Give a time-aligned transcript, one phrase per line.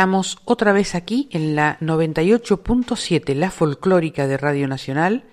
[0.00, 5.24] Estamos otra vez aquí en la 98.7, la folclórica de Radio Nacional.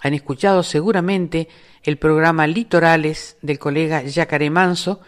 [0.00, 1.48] Han escuchado seguramente
[1.82, 5.00] el programa Litorales del colega Yacaré Manso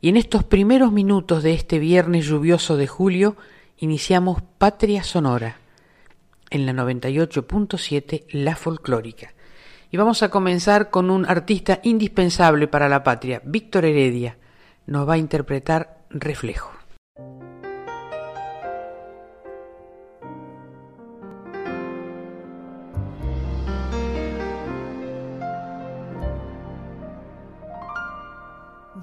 [0.00, 3.36] y en estos primeros minutos de este viernes lluvioso de julio
[3.76, 5.58] iniciamos Patria Sonora
[6.48, 9.34] en la 98.7, la folclórica.
[9.90, 14.38] Y vamos a comenzar con un artista indispensable para la patria, Víctor Heredia.
[14.86, 16.77] Nos va a interpretar Reflejo.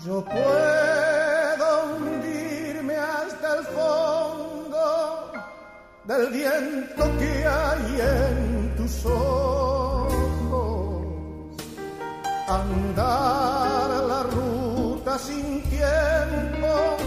[0.05, 5.31] Yo puedo hundirme hasta el fondo
[6.03, 10.11] del viento que hay en tus ojos,
[12.47, 16.97] andar la ruta sin tiempo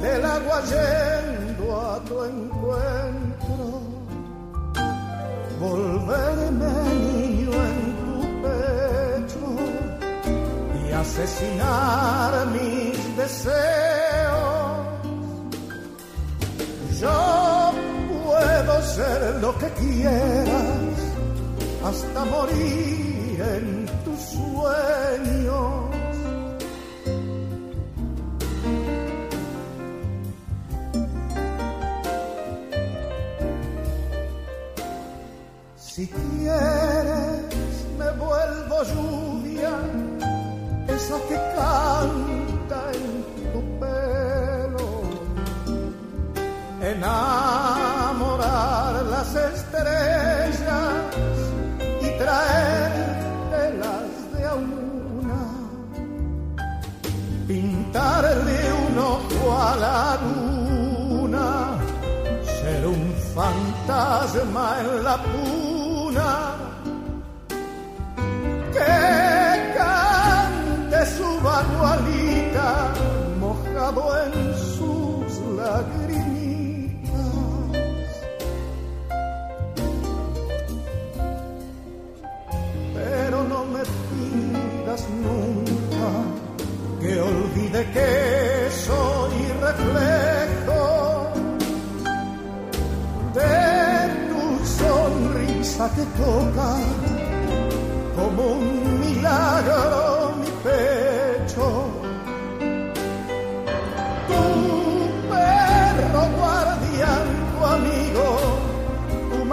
[0.00, 3.82] del agua yendo a tu encuentro,
[5.58, 7.07] volverme
[11.00, 14.78] asesinar mis deseos.
[17.00, 17.72] Yo
[18.24, 20.98] puedo ser lo que quieras
[21.84, 25.88] hasta morir en tus sueños.
[35.76, 37.68] Si quieres
[37.98, 39.72] me vuelvo lluvia
[40.88, 43.06] esa que canta en
[43.52, 44.88] tu pelo,
[46.80, 48.34] enamorar
[49.04, 50.92] las estrellas
[52.00, 55.42] y traértelas de a una,
[57.46, 61.48] pintarle un ojo a la luna,
[62.60, 63.04] ser un
[63.34, 66.30] fantasma en la puna.
[68.72, 69.37] Que
[71.58, 72.92] su bagualita
[73.40, 77.08] mojado en sus lagrimitas.
[82.94, 86.10] Pero no me pidas nunca
[87.00, 90.82] que olvide que soy reflejo
[93.34, 93.54] de
[94.30, 94.42] tu
[94.80, 96.70] sonrisa que toca
[98.16, 100.18] como un milagro
[100.62, 101.07] pecho.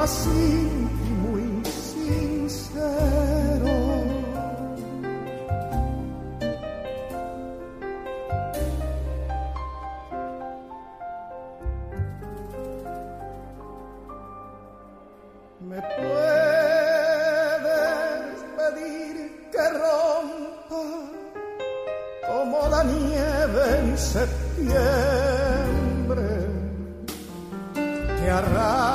[0.05, 2.85] Íntimo y sincero.
[15.59, 17.25] Me puedes
[18.57, 19.15] pedir
[19.51, 20.83] que rompa
[22.27, 24.75] como la nieve en septiembre,
[27.73, 28.94] que arrastre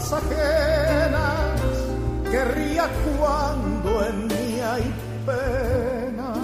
[0.00, 1.60] culpas ajenas,
[2.30, 2.88] que ría
[3.18, 4.94] cuando en mí hay
[5.26, 6.38] penas,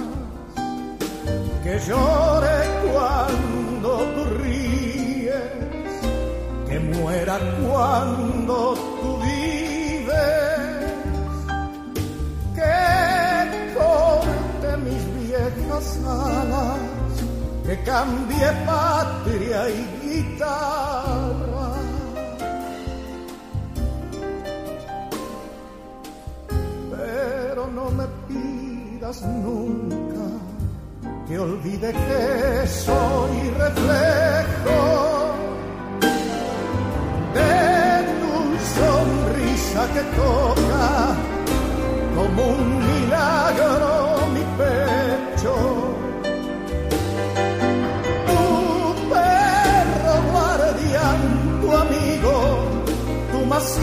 [1.62, 2.58] que llore
[2.92, 5.34] cuando tú ríes,
[6.68, 10.16] que muera cuando tú vives,
[12.54, 16.78] que corte mis viejas alas,
[17.64, 20.75] que cambie patria y guitarra.
[29.14, 30.26] Nunca
[31.28, 34.82] que olvide que soy reflejo
[37.34, 38.34] de tu
[38.74, 41.16] sonrisa que toca
[42.16, 45.54] como un milagro mi pecho.
[48.26, 48.44] Tu
[49.10, 51.20] perro guardián,
[51.60, 52.34] tu amigo,
[53.30, 53.78] tu más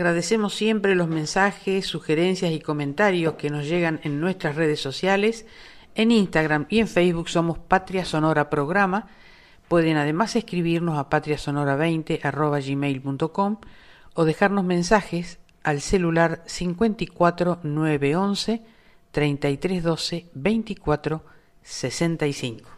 [0.00, 5.44] Agradecemos siempre los mensajes, sugerencias y comentarios que nos llegan en nuestras redes sociales.
[5.94, 9.08] En Instagram y en Facebook somos Patria Sonora Programa.
[9.68, 13.58] Pueden además escribirnos a patriasonora20.gmail.com
[14.14, 18.62] o dejarnos mensajes al celular 54 911
[19.10, 21.24] 3312 24
[21.60, 22.70] 65.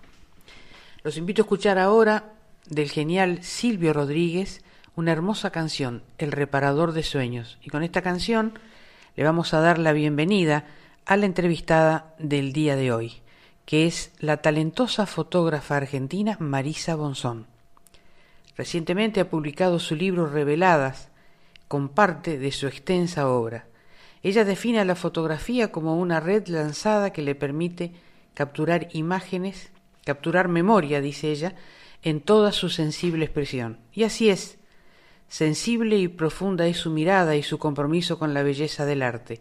[1.05, 2.33] Los invito a escuchar ahora
[2.67, 4.65] del genial Silvio Rodríguez
[4.95, 7.59] una hermosa canción, El reparador de sueños.
[7.63, 8.59] Y con esta canción
[9.17, 10.67] le vamos a dar la bienvenida
[11.07, 13.23] a la entrevistada del día de hoy,
[13.65, 17.47] que es la talentosa fotógrafa argentina Marisa Bonzón.
[18.57, 21.09] Recientemente ha publicado su libro Reveladas,
[21.69, 23.65] con parte de su extensa obra.
[24.23, 27.93] Ella define a la fotografía como una red lanzada que le permite
[28.35, 29.73] capturar imágenes,
[30.05, 31.55] capturar memoria, dice ella,
[32.03, 33.79] en toda su sensible expresión.
[33.95, 34.59] Y así es,
[35.33, 39.41] sensible y profunda es su mirada y su compromiso con la belleza del arte.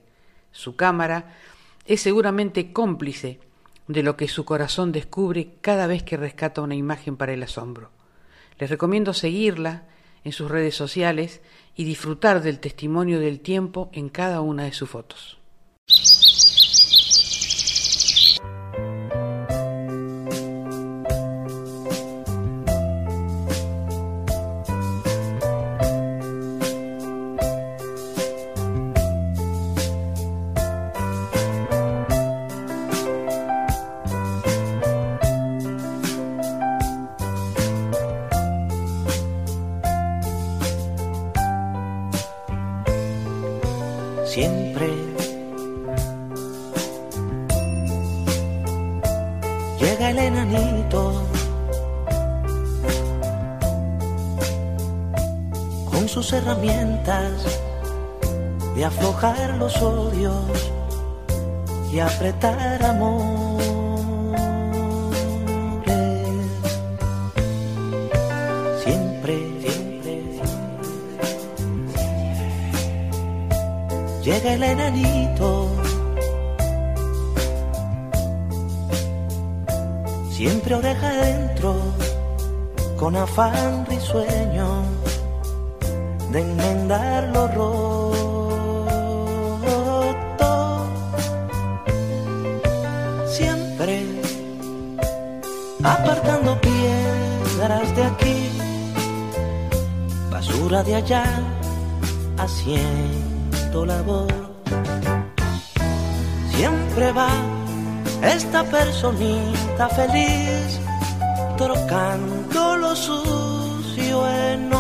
[0.53, 1.35] Su cámara
[1.85, 3.41] es seguramente cómplice
[3.89, 7.91] de lo que su corazón descubre cada vez que rescata una imagen para el asombro.
[8.57, 9.83] Les recomiendo seguirla
[10.23, 11.41] en sus redes sociales
[11.75, 15.39] y disfrutar del testimonio del tiempo en cada una de sus fotos.
[58.75, 60.71] De aflojar los odios
[61.91, 63.67] y apretar amores.
[68.83, 70.23] Siempre, siempre,
[74.23, 75.70] llega el enanito.
[80.41, 81.75] Siempre oreja adentro,
[82.97, 84.81] con afán risueño
[86.31, 88.49] de enmendar lo roto.
[93.27, 94.03] Siempre
[95.83, 98.49] apartando piedras de aquí,
[100.31, 101.23] basura de allá,
[102.39, 104.33] haciendo labor.
[106.55, 107.29] Siempre va
[108.23, 110.79] esta personita feliz,
[111.57, 114.71] trocando lo sucio en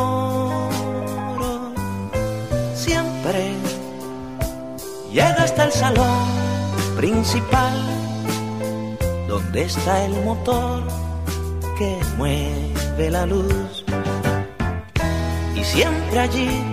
[5.11, 6.27] Llega hasta el salón
[6.95, 7.77] principal,
[9.27, 10.83] donde está el motor
[11.77, 13.83] que mueve la luz.
[15.53, 16.63] Y siempre allí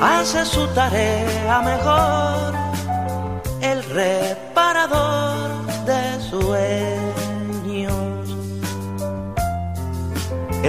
[0.00, 2.54] hace su tarea mejor,
[3.60, 5.27] el reparador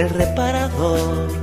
[0.00, 1.39] El reparador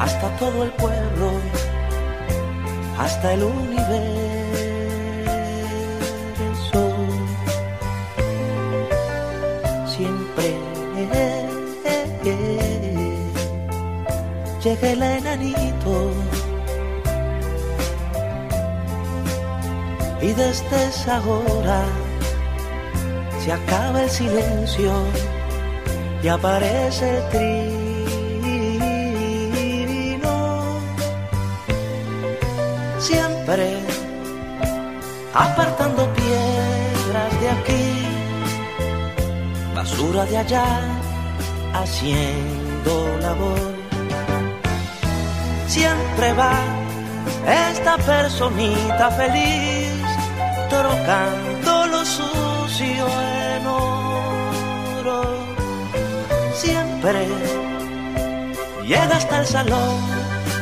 [0.00, 1.30] hasta todo el pueblo,
[2.98, 3.92] hasta el universo.
[9.86, 10.56] Siempre
[14.64, 16.10] llega el enanito
[20.20, 21.84] y desde esa hora
[23.44, 24.92] se acaba el silencio
[26.22, 27.82] y aparece el trino.
[32.98, 33.78] Siempre
[35.34, 38.06] apartando piedras de aquí,
[39.74, 40.66] basura de allá,
[41.74, 43.72] haciendo labor.
[45.66, 46.54] Siempre va
[47.70, 50.04] esta personita feliz,
[50.68, 53.06] trocando lo sucio
[53.56, 53.91] en oro.
[58.86, 59.98] Llega hasta el salón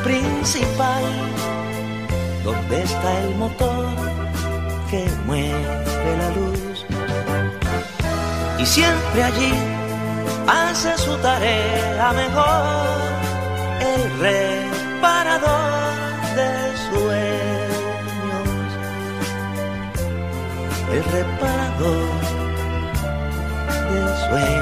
[0.03, 1.03] principal,
[2.43, 3.85] donde está el motor
[4.89, 6.85] que mueve la luz.
[8.57, 9.53] Y siempre allí
[10.47, 13.11] hace su tarea mejor
[13.81, 15.91] el reparador
[16.37, 16.51] de
[16.89, 18.01] sueños,
[20.91, 22.09] el reparador
[23.91, 24.60] de sueños.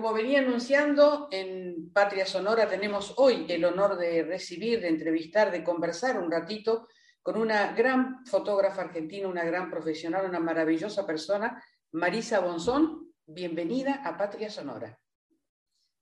[0.00, 5.62] Como venía anunciando, en Patria Sonora tenemos hoy el honor de recibir, de entrevistar, de
[5.62, 6.88] conversar un ratito
[7.22, 13.12] con una gran fotógrafa argentina, una gran profesional, una maravillosa persona, Marisa Bonzón.
[13.26, 14.98] Bienvenida a Patria Sonora.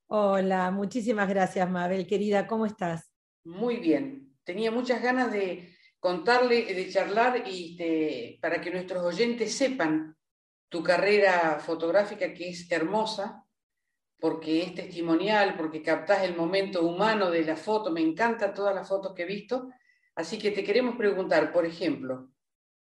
[0.06, 3.10] Hola, muchísimas gracias, Mabel, querida, ¿cómo estás?
[3.44, 4.32] Muy bien.
[4.44, 10.16] Tenía muchas ganas de contarle, de charlar y para que nuestros oyentes sepan
[10.68, 13.44] tu carrera fotográfica que es hermosa,
[14.20, 18.88] porque es testimonial, porque captás el momento humano de la foto, me encantan todas las
[18.88, 19.68] fotos que he visto,
[20.14, 22.30] así que te queremos preguntar, por ejemplo,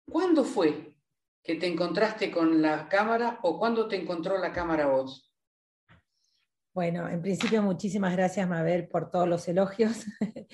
[0.09, 0.95] ¿cuándo fue
[1.43, 5.31] que te encontraste con la cámara o cuándo te encontró la cámara vos?
[6.73, 10.05] Bueno, en principio muchísimas gracias, Mabel, por todos los elogios.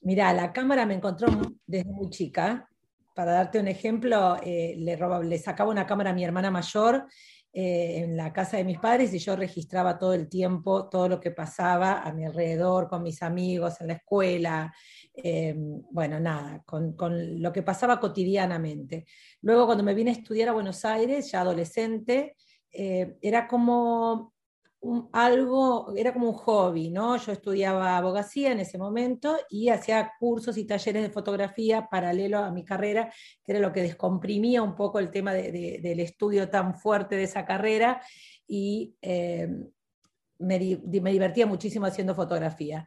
[0.00, 1.26] Mira, la cámara me encontró
[1.66, 2.68] desde muy chica.
[3.14, 7.08] Para darte un ejemplo, eh, le, le sacaba una cámara a mi hermana mayor
[7.58, 11.18] eh, en la casa de mis padres y yo registraba todo el tiempo todo lo
[11.18, 14.74] que pasaba a mi alrededor, con mis amigos, en la escuela,
[15.14, 19.06] eh, bueno, nada, con, con, lo que pasaba cotidianamente.
[19.40, 22.36] Luego cuando me vine a estudiar a Buenos Aires, ya adolescente,
[22.70, 24.34] eh, era como
[25.12, 27.16] algo, era como un hobby, ¿no?
[27.16, 32.50] Yo estudiaba abogacía en ese momento y hacía cursos y talleres de fotografía paralelo a
[32.50, 33.12] mi carrera,
[33.44, 37.44] que era lo que descomprimía un poco el tema del estudio tan fuerte de esa
[37.44, 38.00] carrera
[38.46, 39.48] y eh,
[40.38, 42.86] me, me, divertía muchísimo haciendo fotografía.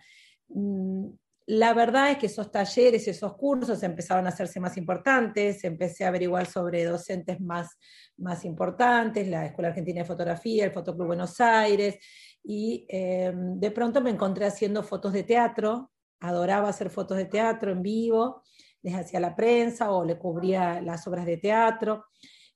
[1.51, 6.09] La verdad es que esos talleres, esos cursos empezaron a hacerse más importantes, empecé a
[6.09, 7.75] averiguar sobre docentes más,
[8.17, 11.97] más importantes, la Escuela Argentina de Fotografía, el Fotoclub Buenos Aires,
[12.43, 15.89] y eh, de pronto me encontré haciendo fotos de teatro,
[16.19, 18.43] adoraba hacer fotos de teatro en vivo,
[18.83, 22.05] les hacía la prensa o le cubría las obras de teatro.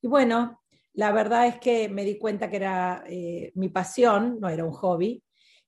[0.04, 0.62] Y bueno,
[0.94, 4.72] la verdad es que me di cuenta que era eh, mi pasión, no era un
[4.72, 5.24] hobby,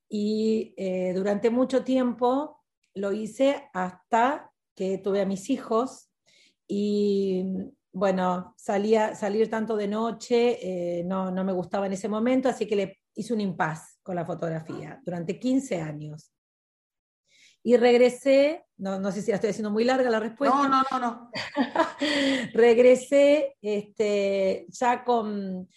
[0.08, 2.55] y eh, durante mucho tiempo
[2.96, 6.10] lo hice hasta que tuve a mis hijos
[6.66, 7.44] y
[7.92, 10.58] bueno, salía, salir tanto de noche
[10.98, 14.16] eh, no, no, me gustaba en ese momento, así que le hice un impas con
[14.16, 16.32] la fotografía durante 15 años.
[17.62, 20.56] Y regresé, no, no sé si la estoy haciendo muy larga la respuesta.
[20.56, 21.30] No, no, no, no.
[22.52, 25.68] regresé este, ya con,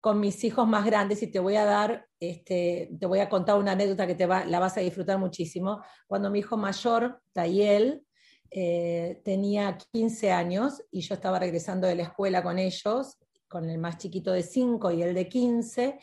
[0.00, 3.58] con mis hijos más grandes y te voy a dar, este, te voy a contar
[3.58, 5.82] una anécdota que te va, la vas a disfrutar muchísimo.
[6.06, 8.04] Cuando mi hijo mayor, Tayel,
[8.50, 13.78] eh, tenía 15 años y yo estaba regresando de la escuela con ellos, con el
[13.78, 15.98] más chiquito de 5 y el de 15,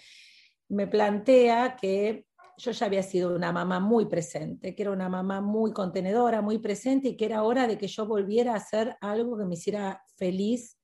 [0.70, 2.26] me plantea que
[2.58, 6.58] yo ya había sido una mamá muy presente, que era una mamá muy contenedora, muy
[6.60, 10.02] presente y que era hora de que yo volviera a hacer algo que me hiciera
[10.16, 10.75] feliz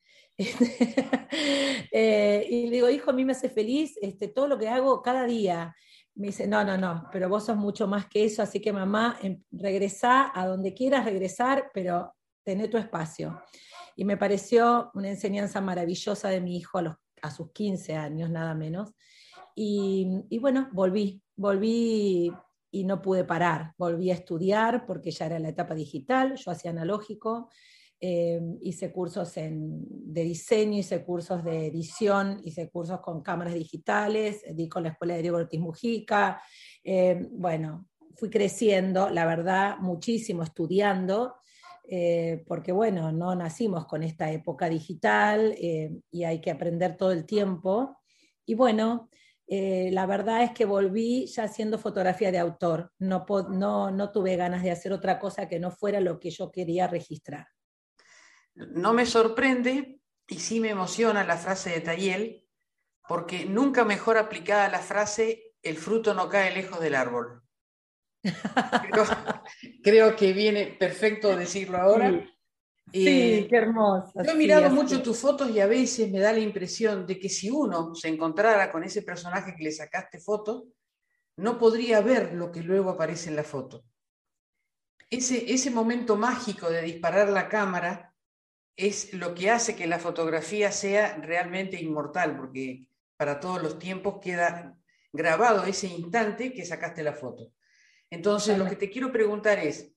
[1.93, 5.01] Eh, y le digo, hijo, a mí me hace feliz este, todo lo que hago
[5.01, 5.75] cada día.
[6.15, 9.17] Me dice, no, no, no, pero vos sos mucho más que eso, así que mamá,
[9.21, 13.41] em, regresá a donde quieras regresar, pero tené tu espacio.
[13.98, 18.29] Y me pareció una enseñanza maravillosa de mi hijo a, los, a sus 15 años,
[18.29, 18.93] nada menos.
[19.53, 22.31] Y, y bueno, volví, volví
[22.71, 23.74] y no pude parar.
[23.77, 27.50] Volví a estudiar porque ya era la etapa digital, yo hacía analógico,
[28.03, 34.67] eh, hice cursos de diseño, hice cursos de edición, hice cursos con cámaras digitales, di
[34.67, 36.41] con la escuela de Diego Ortiz Mujica.
[36.84, 41.36] Eh, bueno, fui creciendo, la verdad, muchísimo estudiando,
[41.88, 47.27] eh, porque bueno, no nacimos con esta época digital y hay que aprender todo el
[47.27, 48.00] tiempo.
[48.48, 49.10] Y bueno,
[49.48, 54.63] la verdad es que volví ya haciendo fotografía de autor, no, no, no tuve ganas
[54.63, 57.46] de hacer otra cosa que no fuera lo que yo quería registrar.
[58.55, 62.48] No me sorprende y sí me emociona la frase de Tayel,
[63.08, 67.41] porque nunca mejor aplicada la frase el fruto no cae lejos del árbol.
[69.84, 72.10] creo, que viene perfecto decirlo ahora.
[72.91, 74.12] Sí, eh, qué hermoso.
[74.24, 77.29] Yo he mirado mucho tus fotos y a veces me da la impresión de que
[77.29, 80.67] si uno se encontrara con ese personaje que le sacaste foto,
[81.38, 83.86] no podría ver lo que luego aparece en la foto.
[85.10, 88.11] Ese, ese momento mágico de disparar la cámara
[88.75, 92.86] es lo que hace que la fotografía sea realmente inmortal, porque
[93.18, 94.78] para todos los tiempos queda
[95.13, 97.51] grabado ese instante que sacaste la foto.
[98.10, 99.94] Entonces, lo que te quiero preguntar es,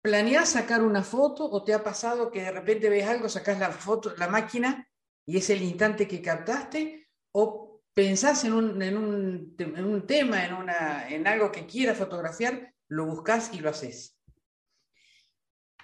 [0.00, 3.70] ¿planeas sacar una foto o te ha pasado que de repente ves algo, sacas la
[3.70, 4.88] foto, la máquina
[5.26, 7.08] y es el instante que captaste?
[7.32, 11.98] ¿O pensás en un, en un, en un tema, en, una, en algo que quieras
[11.98, 14.13] fotografiar, lo buscas y lo haces?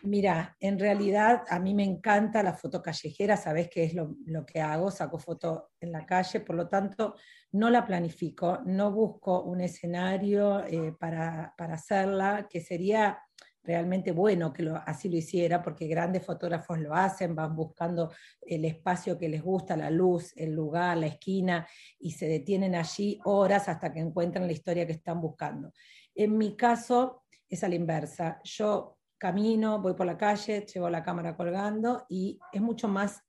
[0.03, 4.17] Mira, en realidad a mí me encanta la foto callejera, sabes que es lo,
[4.47, 7.17] que hago, saco foto en la calle, por lo tanto
[7.53, 13.19] no la planifico, no busco un escenario eh, para, hacerla, que sería
[13.63, 19.19] realmente bueno que así lo hiciera, porque grandes fotógrafos lo hacen, van buscando el espacio
[19.19, 23.93] que les gusta, la luz, el lugar, la esquina, y se detienen allí horas hasta
[23.93, 25.75] que encuentran la historia que están buscando.
[26.15, 28.41] En mi caso es a la inversa.
[28.45, 33.23] Yo camino, voy por la calle, llevo la cámara colgando y es mucho más,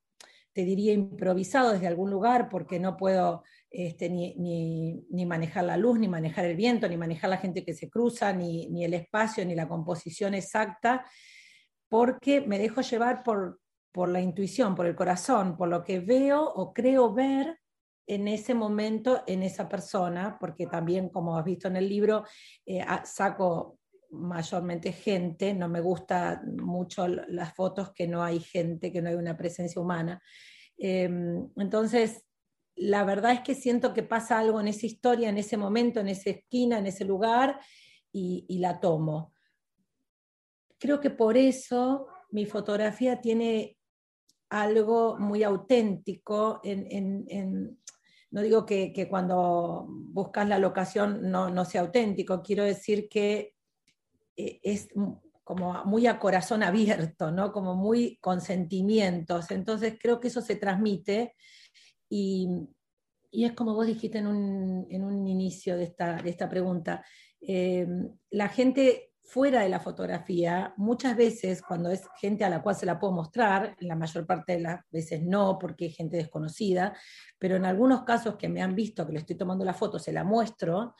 [0.54, 6.08] te diría, improvisado desde algún lugar porque no puedo este, ni, manejar la luz, ni
[6.08, 9.68] manejar el viento, ni manejar la gente que se cruza, ni, el espacio, ni la
[9.68, 11.06] composición exacta,
[11.90, 13.60] porque me dejo llevar por,
[13.92, 17.60] por la intuición, por el corazón, por lo que veo o creo ver
[18.08, 22.24] en ese momento en esa persona, porque también, como has visto en el libro,
[22.66, 23.78] eh, saco
[24.12, 29.16] mayormente gente, no me gusta mucho las fotos que no hay gente, que no hay
[29.16, 30.22] una presencia humana.
[30.78, 32.24] Em, entonces,
[32.76, 36.10] la verdad es que siento que pasa algo en esa historia, en ese momento, en
[36.10, 37.60] esa esquina, en ese lugar,
[38.14, 39.34] y, la tomo.
[40.78, 43.78] Creo que por eso mi fotografía tiene
[44.50, 46.62] algo muy auténtico
[48.32, 53.56] no digo que, cuando buscas la locación no, sea auténtico, quiero decir que
[54.64, 54.90] es
[55.44, 57.52] como muy a corazón abierto, ¿no?
[57.52, 59.52] Como muy con sentimientos.
[59.52, 61.36] Entonces creo que eso se transmite
[62.10, 62.48] y,
[63.32, 67.06] es como vos dijiste en un, inicio de esta, de esta pregunta,
[67.40, 67.88] eh,
[68.30, 72.86] la gente fuera de la fotografía, muchas veces cuando es gente a la cual se
[72.86, 76.94] la puedo mostrar, la mayor parte de las veces no, porque es gente desconocida,
[77.40, 80.12] pero en algunos casos que me han visto que le estoy tomando la foto, se
[80.12, 80.96] la muestro,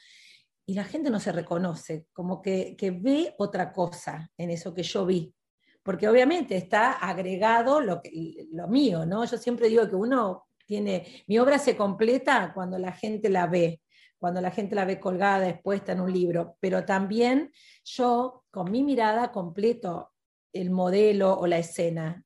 [0.72, 5.06] y la gente no se reconoce, como que, ve otra cosa en eso que yo
[5.06, 5.36] vi.
[5.84, 9.26] Porque obviamente está agregado lo, que, lo mío, ¿no?
[9.26, 13.82] Yo siempre digo que uno tiene, mi obra se completa cuando la gente la ve,
[14.18, 17.52] cuando la gente la ve colgada, expuesta en un libro, pero también
[17.84, 20.14] yo con mi mirada completo
[20.54, 22.24] el modelo o la escena.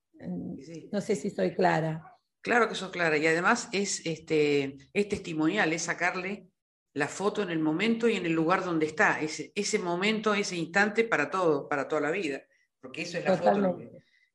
[0.92, 2.16] No sé si soy clara.
[2.42, 6.52] Claro que soy clara y además es, este, es testimonial, es sacarle
[6.96, 10.56] la foto en el momento y en el lugar donde está, ese, ese momento, ese
[10.56, 12.42] instante para todo, para toda la vida,
[12.80, 13.78] porque eso es la foto.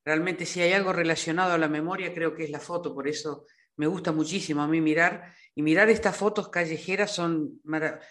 [0.05, 3.46] Realmente si hay algo relacionado a la memoria, creo que es la foto, por eso
[3.77, 7.62] me gusta muchísimo a mí mirar, y mirar estas fotos callejeras son,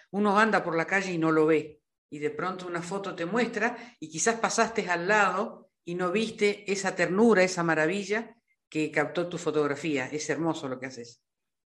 [0.09, 3.27] uno anda por la calle y no lo ve, y de pronto una foto te
[3.27, 8.35] muestra, y quizás pasaste al lado y no viste esa ternura, esa maravilla
[8.67, 10.07] que captó tu fotografía.
[10.11, 11.21] Es hermoso lo que haces.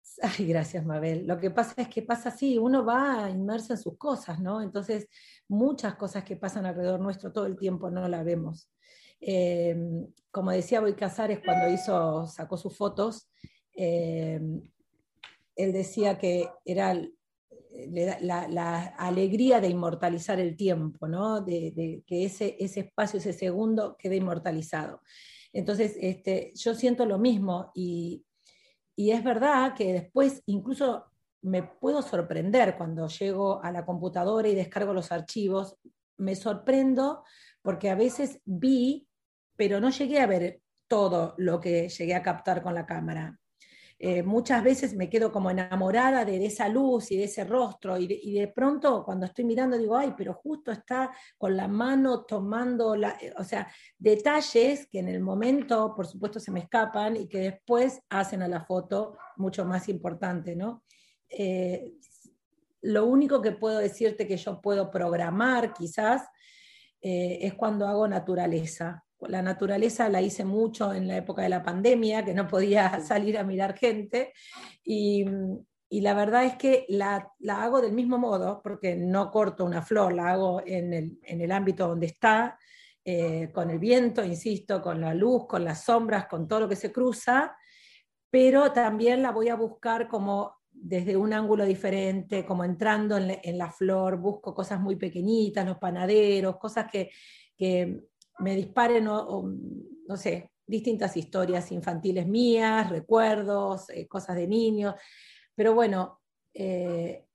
[0.21, 1.25] Ay, gracias, Mabel.
[1.25, 4.61] Lo que pasa es que pasa así, uno va inmerso en sus cosas, ¿no?
[4.61, 5.07] Entonces,
[5.47, 8.69] muchas cosas que pasan alrededor nuestro todo el tiempo no la vemos.
[9.19, 9.75] Eh,
[10.31, 13.29] como decía Boy Casares cuando hizo, sacó sus fotos,
[13.75, 14.39] eh,
[15.55, 16.99] él decía que era
[18.29, 21.41] la, alegría de inmortalizar el tiempo, ¿no?
[21.41, 25.01] De, que ese, ese espacio, ese segundo quede inmortalizado.
[25.53, 28.25] Entonces, este, yo siento lo mismo y
[28.95, 31.05] y es verdad que después incluso
[31.41, 35.77] me puedo sorprender cuando llego a la computadora y descargo los archivos,
[36.17, 37.23] me sorprendo
[37.61, 39.07] porque a veces vi,
[39.55, 43.39] pero no llegué a ver todo lo que llegué a captar con la cámara.
[44.05, 48.33] Eh, muchas veces me quedo como enamorada de, esa luz y de ese rostro y
[48.33, 53.11] de, pronto cuando estoy mirando digo, ay, pero justo está con la mano tomando, la,
[53.21, 53.65] eh, o sea,
[53.97, 58.49] detalles que en el momento, por supuesto, se me escapan y que después hacen a
[58.49, 60.83] la foto mucho más importante, ¿no?
[61.29, 61.93] Eh,
[62.81, 66.27] lo único que puedo decirte que yo puedo programar quizás
[66.99, 72.23] es cuando hago naturaleza la naturaleza la hice mucho en la época de la pandemia,
[72.23, 74.33] que no podía salir a mirar gente,
[74.83, 75.25] y,
[75.93, 80.11] y la verdad es que la, hago del mismo modo, porque no corto una flor,
[80.11, 82.57] la hago en el, ámbito donde está,
[83.05, 86.75] eh, con el viento, insisto, con la luz, con las sombras, con todo lo que
[86.75, 87.55] se cruza,
[88.31, 93.69] pero también la voy a buscar como desde un ángulo diferente, como entrando en, la
[93.69, 97.11] flor, busco cosas muy pequeñitas, los panaderos, cosas que,
[98.39, 104.95] me disparen, no sé, distintas historias infantiles mías, recuerdos, eh, cosas de niños.
[105.55, 106.21] Pero bueno,
[106.53, 107.25] eh,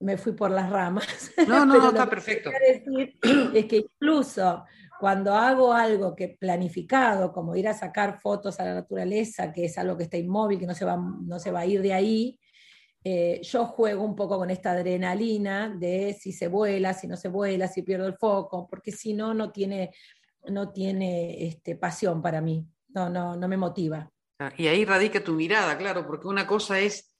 [0.00, 1.32] me fui por las ramas.
[1.46, 2.50] No, no, está perfecto.
[2.50, 3.18] Decir
[3.54, 4.64] es que incluso
[4.98, 9.78] cuando hago algo que planificado, como ir a sacar fotos a la naturaleza, que es
[9.78, 12.38] algo que está inmóvil, que no se va, no se va a ir de ahí,
[13.04, 17.28] eh, yo juego un poco con esta adrenalina de si se vuela, si no se
[17.28, 19.92] vuela, si pierdo el foco, porque si no, no tiene,
[20.48, 24.10] no tiene este, pasión para mí, no, no, no me motiva.
[24.56, 27.14] Y ahí radica tu mirada, claro, porque una cosa es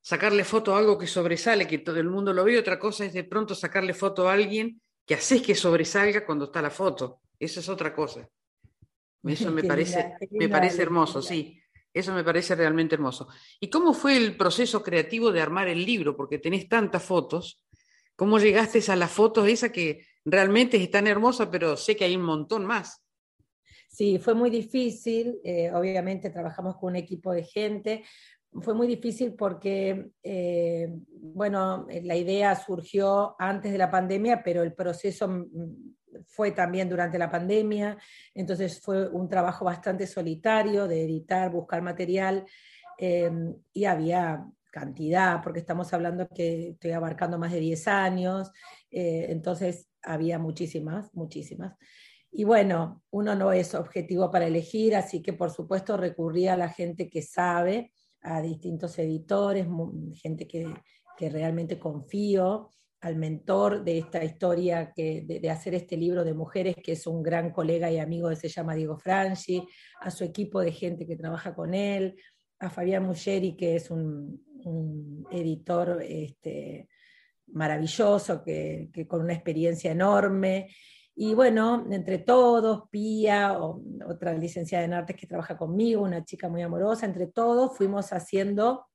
[0.00, 3.12] sacarle foto a algo que sobresale, que todo el mundo lo ve, otra cosa es
[3.12, 7.20] de pronto sacarle foto a alguien que haces que sobresalga cuando está la foto.
[7.38, 8.28] Eso es otra cosa.
[9.24, 11.60] Eso me parece, me parece hermoso, sí.
[11.92, 13.28] Eso me parece realmente hermoso.
[13.58, 16.16] ¿Y cómo fue el proceso creativo de armar el libro?
[16.16, 17.62] Porque tenés tantas fotos.
[18.14, 22.16] ¿Cómo llegaste a las fotos esa que realmente es tan hermosa, pero sé que hay
[22.16, 23.02] un montón más?
[23.88, 25.40] Sí, fue muy difícil.
[25.42, 28.04] Eh, obviamente trabajamos con un equipo de gente,
[28.52, 34.72] fue muy difícil porque, eh, bueno, la idea surgió antes de la pandemia, pero el
[34.72, 35.94] proceso mm,
[36.26, 37.98] fue también durante la pandemia,
[38.34, 42.46] entonces fue un trabajo bastante solitario de editar, buscar material,
[42.98, 43.30] eh,
[43.72, 48.50] y había cantidad, porque estamos hablando que estoy abarcando más de 10 años,
[48.90, 51.76] eh, entonces había muchísimas, muchísimas.
[52.30, 56.68] Y bueno, uno no es objetivo para elegir, así que por supuesto recurría a la
[56.68, 59.66] gente que sabe a distintos editores,
[60.14, 60.74] gente que,
[61.20, 62.68] realmente confío,
[63.00, 67.22] al mentor de esta historia, que, de, hacer este libro de mujeres, que es un
[67.22, 69.66] gran colega y amigo que se llama Diego Franchi,
[70.00, 72.16] a su equipo de gente que trabaja con él,
[72.58, 74.44] a Fabián Muggeri, que es un,
[75.30, 76.88] editor este,
[77.52, 80.68] maravilloso, que, con una experiencia enorme,
[81.14, 86.62] y bueno, entre todos, Pía, otra licenciada en artes que trabaja conmigo, una chica muy
[86.62, 88.86] amorosa, entre todos fuimos haciendo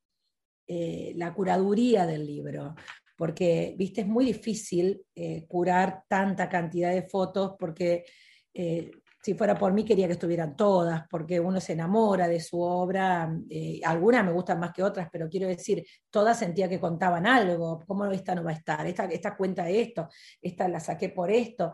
[0.66, 2.76] eh, la curaduría del libro,
[3.18, 8.06] porque, viste, es muy difícil eh, curar tanta cantidad de fotos, porque
[8.54, 8.92] eh,
[9.24, 13.34] si fuera por mí quería que estuvieran todas, porque uno se enamora de su obra,
[13.86, 18.06] algunas me gustan más que otras, pero quiero decir, todas sentía que contaban algo, ¿cómo
[18.08, 18.86] esta no va a estar?
[18.86, 20.10] Esta, esta cuenta esto,
[20.42, 21.74] esta la saqué por esto.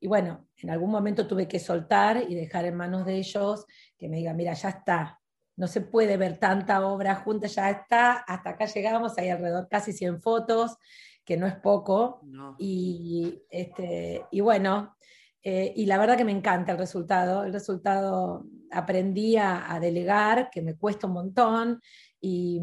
[0.00, 3.64] Y bueno, en algún momento tuve que soltar y dejar en manos de ellos
[3.96, 5.20] que me digan, mira, ya está,
[5.54, 9.92] no se puede ver tanta obra junta, ya está, hasta acá llegamos, hay alrededor casi
[9.92, 10.76] 100 fotos,
[11.24, 12.22] que no es poco.
[12.58, 14.96] Y, este, y bueno,
[15.42, 17.44] eh, y la verdad que me encanta el resultado.
[17.44, 21.80] El resultado aprendí a, delegar, que me cuesta un montón,
[22.20, 22.60] y,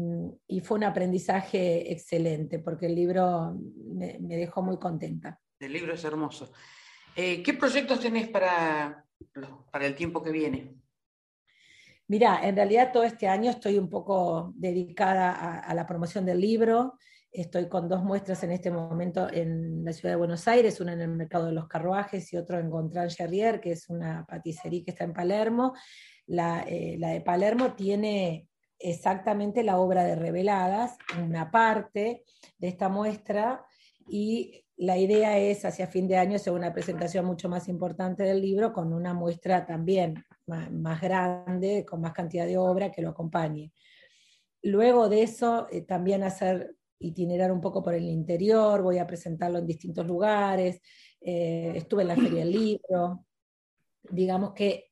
[0.62, 3.56] fue un aprendizaje excelente, porque el libro
[3.94, 5.40] me, me dejó muy contenta.
[5.58, 6.52] El libro es hermoso.
[7.16, 9.06] Eh, ¿Qué proyectos tenés para,
[9.72, 10.76] para el tiempo que viene?
[12.08, 16.98] Mira, en realidad todo este año estoy un poco dedicada a, la promoción del libro.
[17.32, 21.02] Estoy con dos muestras en este momento en la ciudad de Buenos Aires, una en
[21.02, 24.90] el Mercado de los Carruajes y otra en Gontran Charrier, que es una paticería que
[24.92, 25.74] está en Palermo.
[26.26, 32.24] La, eh, la de Palermo tiene exactamente la obra de Reveladas, una parte
[32.58, 33.64] de esta muestra,
[34.08, 38.42] y la idea es hacia fin de año hacer una presentación mucho más importante del
[38.42, 43.72] libro con una muestra también más, grande, con más cantidad de obra que lo acompañe.
[44.62, 49.58] Luego de eso, eh, también hacer itinerar un poco por el interior, voy a presentarlo
[49.58, 50.80] en distintos lugares,
[51.20, 53.24] eh, estuve en la Feria del Libro,
[54.10, 54.90] digamos que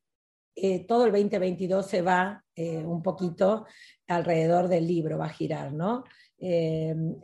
[0.57, 3.67] eh, todo el 2022 se va un poquito
[4.07, 6.05] alrededor del libro, va a girar, ¿no?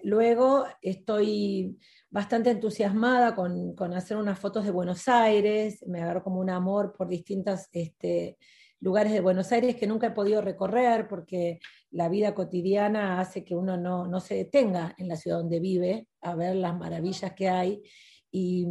[0.02, 1.78] luego estoy
[2.10, 7.08] bastante entusiasmada con, hacer unas fotos de Buenos Aires, me agarro como un amor por
[7.08, 8.36] distintos este,
[8.80, 13.54] lugares de Buenos Aires que nunca he podido recorrer porque la vida cotidiana hace que
[13.54, 17.82] uno no, se detenga en la ciudad donde vive a ver las maravillas que hay.
[18.30, 18.66] Y,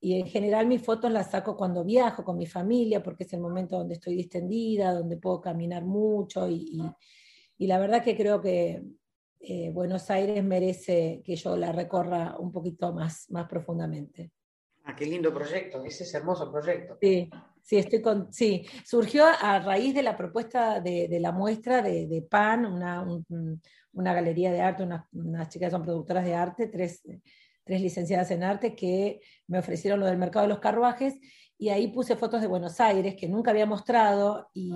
[0.00, 3.76] en general mis fotos las saco cuando viajo con mi familia porque es el momento
[3.76, 6.80] donde estoy distendida, donde puedo caminar mucho y,
[7.56, 8.80] y la verdad que creo que
[9.40, 14.32] eh, Buenos Aires merece que yo la recorra un poquito más, más profundamente.
[14.84, 16.96] Ah, qué lindo proyecto, ese es hermoso proyecto.
[17.00, 17.28] Sí,
[17.68, 22.64] Sí, estoy con, sí, surgió a raíz de la propuesta de, la muestra de, PAN,
[22.64, 27.02] una, galería de arte, unas, chicas son productoras de arte, tres,
[27.64, 31.16] tres licenciadas en arte, que me ofrecieron lo del mercado de los carruajes,
[31.58, 34.72] y ahí puse fotos de Buenos Aires que nunca había mostrado, y,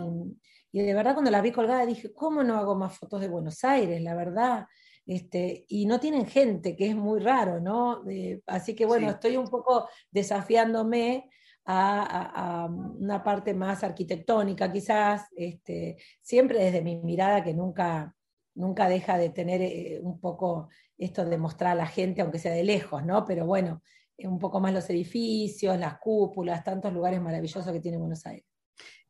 [0.70, 3.64] y de verdad cuando las vi colgadas dije, ¿cómo no hago más fotos de Buenos
[3.64, 4.02] Aires?
[4.02, 4.66] La verdad,
[5.06, 8.02] este, y no tienen gente, que es muy raro, ¿no?
[8.48, 11.30] así que bueno, estoy un poco desafiándome
[11.64, 18.14] a, una parte más arquitectónica, quizás, este, siempre desde mi mirada que nunca,
[18.54, 22.52] nunca deja de tener eh, un poco esto de mostrar a la gente, aunque sea
[22.52, 23.24] de lejos, ¿no?
[23.24, 23.82] Pero bueno,
[24.18, 28.46] un poco más los edificios, las cúpulas, tantos lugares maravillosos que tiene Buenos Aires.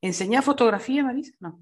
[0.00, 1.36] ¿Enseñás fotografía, Marisa?
[1.40, 1.60] No.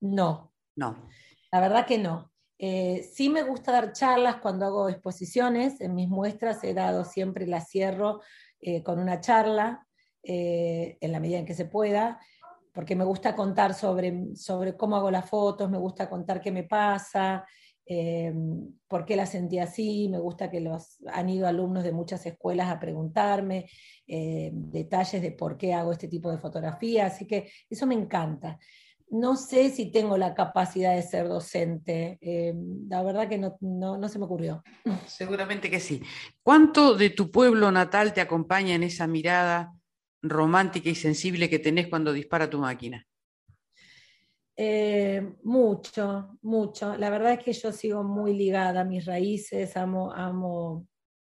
[0.00, 0.52] No.
[0.76, 1.08] No.
[1.52, 2.30] La verdad que no.
[2.58, 5.80] Eh, sí me gusta dar charlas cuando hago exposiciones.
[5.80, 8.20] En mis muestras he dado siempre la cierro
[8.60, 9.86] eh, con una charla,
[10.22, 12.20] eh, en la medida en que se pueda,
[12.72, 16.64] porque me gusta contar sobre, sobre cómo hago las fotos, me gusta contar qué me
[16.64, 17.46] pasa,
[17.86, 18.32] eh,
[18.86, 22.68] por qué la sentí así, me gusta que los han ido alumnos de muchas escuelas
[22.68, 23.66] a preguntarme
[24.06, 28.58] detalles de por qué hago este tipo de fotografía, así que eso me encanta.
[29.10, 32.18] No sé si tengo la capacidad de ser docente.
[32.20, 32.54] Eh,
[32.88, 34.62] la verdad que no, se me ocurrió.
[35.06, 36.00] Seguramente que sí.
[36.42, 39.74] ¿Cuánto de tu pueblo natal te acompaña en esa mirada
[40.22, 43.04] romántica y sensible que tenés cuando dispara tu máquina?
[44.56, 46.96] Eh, mucho, mucho.
[46.96, 50.86] La verdad es que yo sigo muy ligada a mis raíces, amo, amo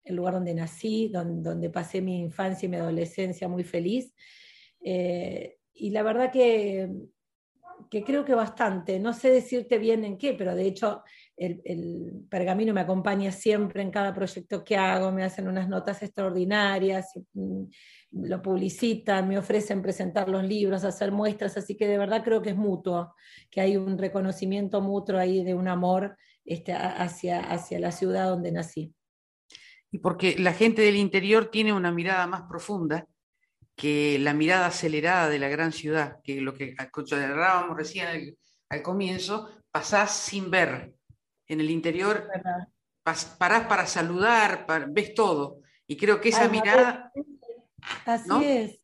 [0.03, 4.15] el lugar donde nací, donde, pasé mi infancia y mi adolescencia muy feliz.
[4.81, 6.89] Eh, y la verdad que
[7.91, 11.03] que creo que bastante, no sé decirte bien en qué, pero de hecho
[11.37, 17.13] el, pergamino me acompaña siempre en cada proyecto que hago, me hacen unas notas extraordinarias,
[17.35, 17.65] mm,
[18.13, 22.51] lo publicitan, me ofrecen presentar los libros, hacer muestras, así que de verdad creo que
[22.51, 23.15] es mutuo,
[23.51, 28.53] que hay un reconocimiento mutuo ahí de un amor este, hacia, hacia la ciudad donde
[28.53, 28.95] nací.
[29.91, 33.07] Y porque la gente del interior tiene una mirada más profunda
[33.77, 38.37] que la mirada acelerada de la gran ciudad, que lo que considerábamos recién
[38.71, 40.95] al, comienzo, pasás sin ver.
[41.47, 42.29] En el interior
[43.05, 45.61] parás para saludar, ves todo.
[45.87, 47.13] Y creo que esa mirada...
[48.05, 48.81] Así es.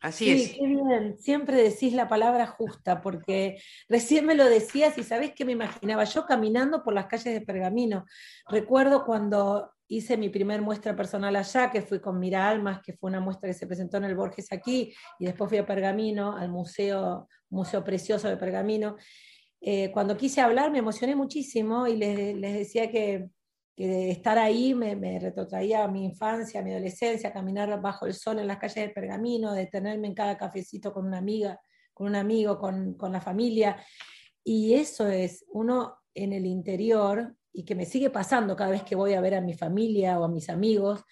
[0.00, 0.52] Así sí, es.
[0.54, 1.18] Qué bien.
[1.18, 6.04] Siempre decís la palabra justa, porque recién me lo decías y sabés que me imaginaba
[6.04, 8.06] yo caminando por las calles de Pergamino.
[8.48, 13.10] Recuerdo cuando hice mi primer muestra personal allá, que fui con Mira Almas, que fue
[13.10, 16.48] una muestra que se presentó en el Borges aquí, y después fui a Pergamino, al
[16.48, 18.96] museo, museo precioso de Pergamino.
[19.60, 23.30] Eh, cuando quise hablar me emocioné muchísimo y les, les decía que,
[23.76, 28.14] que, estar ahí me, me, retrotraía a mi infancia, a mi adolescencia, caminar bajo el
[28.14, 31.60] sol en las calles de Pergamino, detenerme en cada cafecito con una amiga,
[31.92, 33.76] con un amigo, con, con la familia.
[34.44, 38.96] Y eso es, uno en el interior y que me sigue pasando cada vez que
[38.96, 41.04] voy a ver a mi familia o a mis amigos,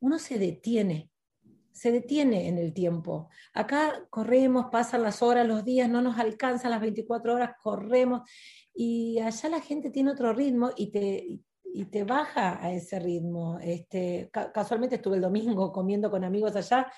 [0.00, 1.10] uno se detiene,
[1.72, 3.28] se detiene en el tiempo.
[3.54, 8.28] Acá corremos, pasan las horas, los días, no nos alcanzan las 24 horas, corremos
[8.74, 13.58] y allá la gente tiene otro ritmo y te, y te baja a ese ritmo.
[13.60, 16.90] Este, casualmente estuve el domingo comiendo con amigos allá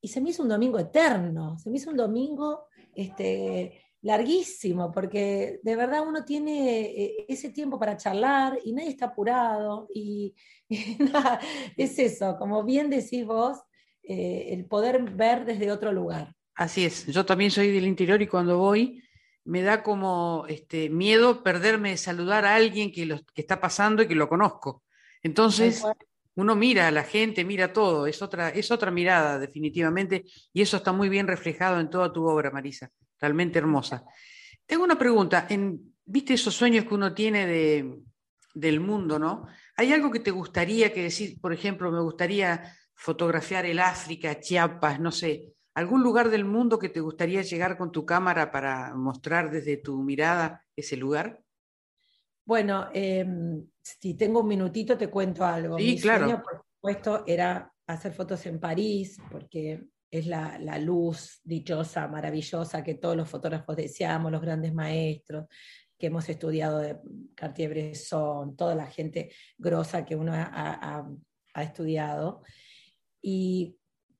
[0.00, 5.58] y se me hizo un domingo eterno, se me hizo un domingo este, larguísimo, porque
[5.64, 10.32] de verdad uno tiene eh, ese tiempo para charlar y nadie está apurado y,
[11.00, 11.40] nada,
[11.76, 13.58] es eso, como bien decís vos,
[14.04, 16.32] eh, el poder ver desde otro lugar.
[16.54, 19.02] Así es, yo también soy del interior y cuando voy
[19.44, 24.02] me da como este, miedo perderme de saludar a alguien que, lo, que está pasando
[24.02, 24.84] y que lo conozco.
[25.22, 25.82] Entonces,
[26.36, 30.76] uno mira a la gente, mira todo, es otra, es otra mirada definitivamente y eso
[30.76, 34.04] está muy bien reflejado en toda tu obra, Marisa realmente hermosa.
[34.64, 38.00] Tengo una pregunta, en, ¿viste esos sueños que uno tiene de,
[38.54, 39.46] del mundo, no?
[39.76, 44.98] ¿Hay algo que te gustaría que decir, por ejemplo, me gustaría fotografiar el África, Chiapas,
[44.98, 49.50] no sé, algún lugar del mundo que te gustaría llegar con tu cámara para mostrar
[49.50, 51.42] desde tu mirada ese lugar?
[52.46, 55.78] Bueno, em, si tengo un minutito te cuento algo.
[55.78, 56.24] Sí, claro.
[56.24, 59.84] Sueño, por supuesto, era hacer fotos en París, porque
[60.18, 65.46] es la, luz dichosa, maravillosa que todos los fotógrafos deseamos, los grandes maestros
[65.98, 66.98] que hemos estudiado de
[67.34, 71.06] Cartier-Bresson, toda la gente grosa que uno ha,
[71.54, 72.42] estudiado.
[73.22, 73.78] Y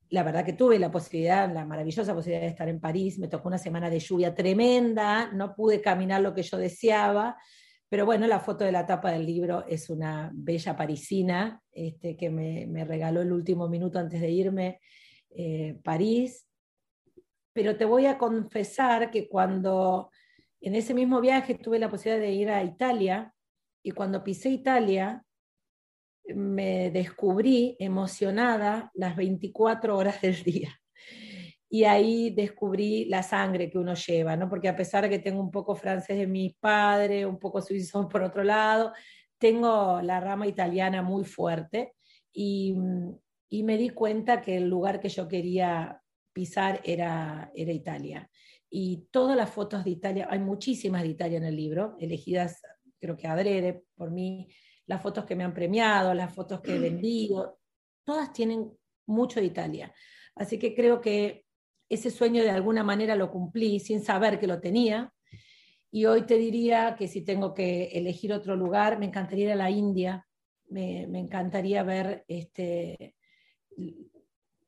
[0.08, 3.18] la verdad que tuve la posibilidad, la maravillosa posibilidad de estar en París.
[3.18, 7.36] Me tocó una semana de lluvia tremenda, no pude caminar lo que yo deseaba,
[7.88, 12.30] pero bueno, la foto de la tapa del libro es una bella parisina este, que
[12.30, 14.80] me, me regaló el último minuto antes de irme
[15.36, 16.48] eh, París,
[17.52, 20.10] pero te voy a confesar que cuando
[20.60, 23.34] en ese mismo viaje tuve la posibilidad de ir a Italia
[23.82, 25.24] y cuando pisé Italia
[26.34, 30.76] me descubrí emocionada las 24 horas del día.
[31.68, 34.48] Y ahí descubrí la sangre que uno lleva, ¿no?
[34.48, 38.08] Porque a pesar de que tengo un poco francés de mi padre, un poco suizo
[38.08, 38.92] por otro lado,
[39.38, 41.94] tengo la rama italiana muy fuerte
[42.32, 42.74] y,
[43.48, 48.30] y me di cuenta que el lugar que yo quería pisar era, era Italia.
[48.68, 52.60] Y todas las fotos de Italia, hay muchísimas de Italia en el libro, elegidas
[52.98, 54.48] creo que adrede por mí,
[54.86, 57.58] las fotos que me han premiado, las fotos que he vendido,
[58.04, 58.70] todas tienen
[59.06, 59.94] mucho de Italia.
[60.34, 61.44] Así que creo que
[61.88, 65.12] ese sueño de alguna manera lo cumplí sin saber que lo tenía.
[65.90, 69.56] Y hoy te diría que si tengo que elegir otro lugar, me encantaría ir a
[69.56, 70.26] la India,
[70.68, 73.15] me, encantaría ver este,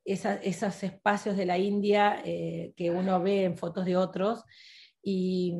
[0.04, 4.44] esos espacios de la India eh, que uno ve en fotos de otros,
[5.02, 5.54] y,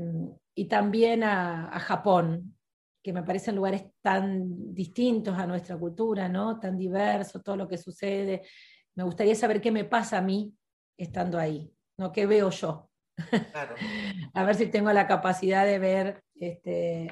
[0.69, 2.57] también a, a, Japón,
[3.03, 6.59] que me parecen lugares tan distintos a nuestra cultura, ¿no?
[6.59, 8.43] tan diversos, todo lo que sucede.
[8.97, 10.53] Me gustaría saber qué me pasa a mí
[10.97, 12.13] estando ahí, ¿no?
[12.13, 12.91] ¿Qué veo yo?
[14.35, 17.09] a ver si tengo la capacidad de ver este,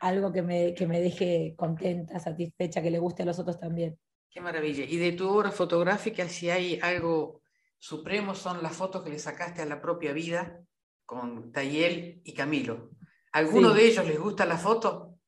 [0.00, 3.98] algo que me, que me deje contenta, satisfecha, que le guste a los otros también.
[4.32, 4.84] Qué maravilla.
[4.84, 7.42] Y de tu obra fotográfica, si hay algo
[7.78, 10.58] supremo, son las fotos que le sacaste a la propia vida
[11.04, 12.92] con Tayel y Camilo.
[13.32, 15.18] ¿Alguno de ellos les gusta la foto?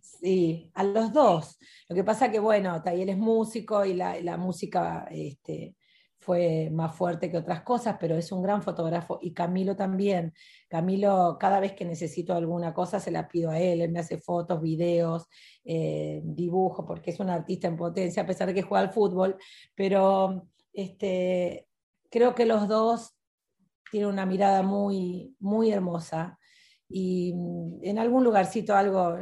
[0.00, 1.58] Sí, a los dos.
[1.88, 5.76] Lo que pasa que, bueno, Tayel es músico y la, la música este,
[6.30, 10.32] fue más fuerte que otras cosas, pero es un gran fotógrafo y Camilo también.
[10.68, 14.16] Camilo, cada vez que necesito alguna cosa, se la pido a él, él me hace
[14.16, 15.26] fotos, videos,
[15.64, 19.38] eh, dibujo, porque es un artista en potencia, a pesar de que juega al fútbol,
[19.74, 21.66] pero este,
[22.08, 23.16] creo que los dos
[23.90, 26.38] tienen una mirada muy, muy hermosa
[26.88, 29.16] y mm, en algún lugarcito algo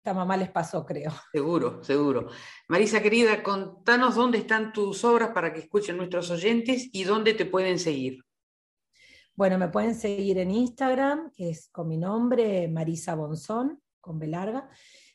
[0.00, 1.12] esta mamá les pasó, creo.
[1.30, 2.28] Seguro, seguro.
[2.68, 7.44] Marisa querida, contanos dónde están tus obras para que escuchen nuestros oyentes y dónde te
[7.44, 8.24] pueden seguir.
[9.34, 14.26] Bueno, me pueden seguir en Instagram, que es con mi nombre, Marisa Bonzón, con B
[14.26, 14.70] larga.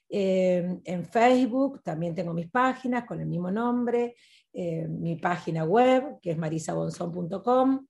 [0.07, 4.15] Eh, en Facebook también tengo mis páginas con el mismo nombre,
[4.53, 7.87] eh, mi página web, que es marisabonzón.com.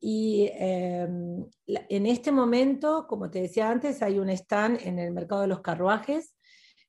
[0.00, 5.42] Y em, en este momento, como te decía antes, hay un stand en el Mercado
[5.42, 6.34] de los Carruajes,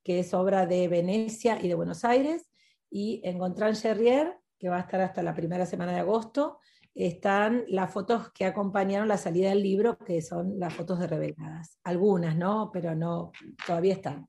[0.01, 2.49] que es obra de Venecia y de Buenos Aires,
[2.89, 6.59] y en Gontran Cherrier, que va a estar hasta la primera semana de agosto,
[6.95, 11.79] están las fotos que acompañaron la salida del libro, que son las fotos de reveladas.
[11.83, 12.69] Algunas, ¿no?
[12.71, 13.31] Pero no,
[13.65, 14.27] todavía están.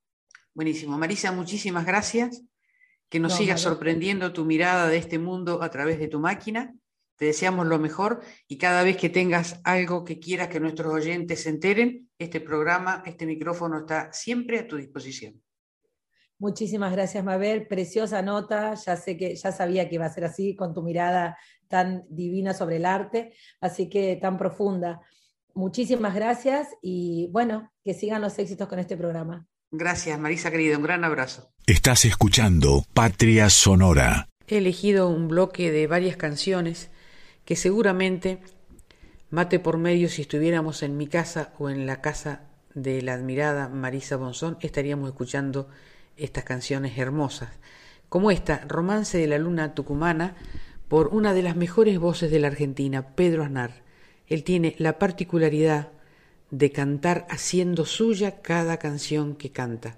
[0.55, 0.99] Buenísimo.
[0.99, 2.42] Marisa, muchísimas gracias.
[3.09, 6.75] Que nos sigas sorprendiendo tu mirada de este mundo a través de tu máquina
[7.22, 11.44] te deseamos lo mejor y cada vez que tengas algo que quieras que nuestros oyentes
[11.44, 15.40] se enteren, este programa, este micrófono está siempre a tu disposición.
[16.40, 17.68] Muchísimas gracias, Mabel.
[17.68, 18.74] Preciosa nota.
[18.74, 22.54] Ya sé que ya sabía que iba a ser así con tu mirada tan divina
[22.54, 25.00] sobre el arte, así que tan profunda.
[25.54, 29.46] Muchísimas gracias y bueno, que sigan los éxitos con este programa.
[29.70, 30.76] Gracias, Marisa querida.
[30.76, 31.52] Un gran abrazo.
[31.68, 34.28] Estás escuchando Patria Sonora.
[34.48, 36.90] He elegido un bloque de varias canciones
[37.44, 38.40] que seguramente
[39.31, 42.42] mate por medio si estuviéramos en mi casa o en la casa
[42.74, 45.68] de la admirada Marisa Bonzón, estaríamos escuchando
[46.16, 47.50] estas canciones hermosas,
[48.09, 50.37] como esta, Romance de la Luna Tucumana,
[50.88, 53.83] por una de las mejores voces de la Argentina, Pedro Aznar.
[54.26, 55.88] Él tiene la particularidad
[56.50, 59.96] de cantar haciendo suya cada canción que canta.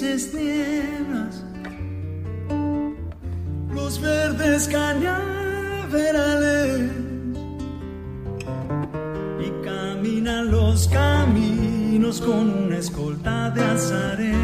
[0.00, 0.32] grises
[3.72, 5.20] los verdes cañaverales
[9.40, 14.34] y caminan los caminos con una escolta de azaré.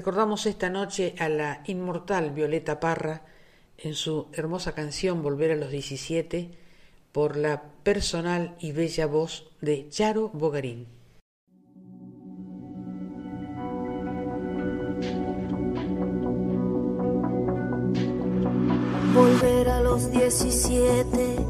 [0.00, 3.20] Recordamos esta noche a la inmortal Violeta Parra
[3.76, 6.52] en su hermosa canción Volver a los 17
[7.12, 10.88] por la personal y bella voz de Charo Bogarín.
[19.12, 21.49] Volver a los 17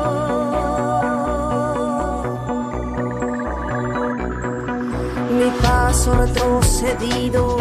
[5.91, 7.57] Paso retrocedido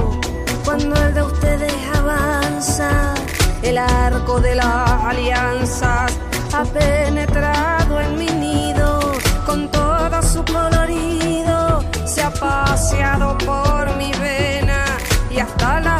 [0.64, 3.14] cuando el de ustedes avanza.
[3.60, 6.12] El arco de las alianzas
[6.52, 9.00] ha penetrado en mi nido
[9.44, 11.82] con todo su colorido.
[12.06, 14.84] Se ha paseado por mi vena
[15.28, 15.99] y hasta las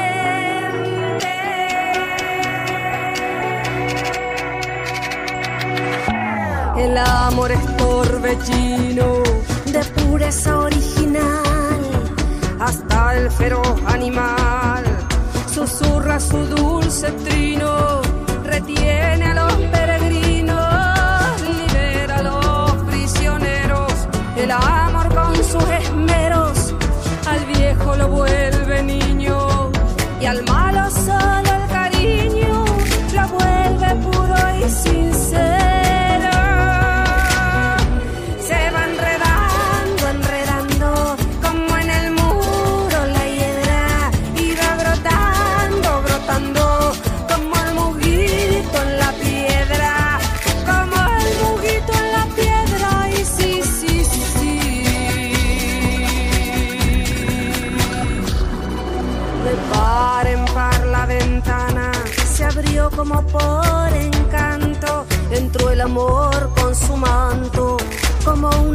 [6.83, 9.21] El amor es torbellino
[9.67, 11.79] de pureza original.
[12.59, 14.83] Hasta el feroz animal
[15.53, 18.01] susurra su dulce trino,
[18.43, 23.93] retiene a los peregrinos, libera a los prisioneros.
[24.35, 24.90] El amor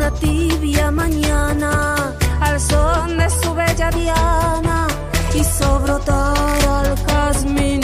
[0.06, 4.86] una tibia mañana al son de su bella diana
[5.34, 7.80] hizo brotar al jazmín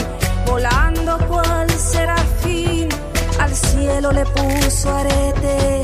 [0.47, 2.89] volando cual serafín
[3.41, 5.83] al cielo le puso arete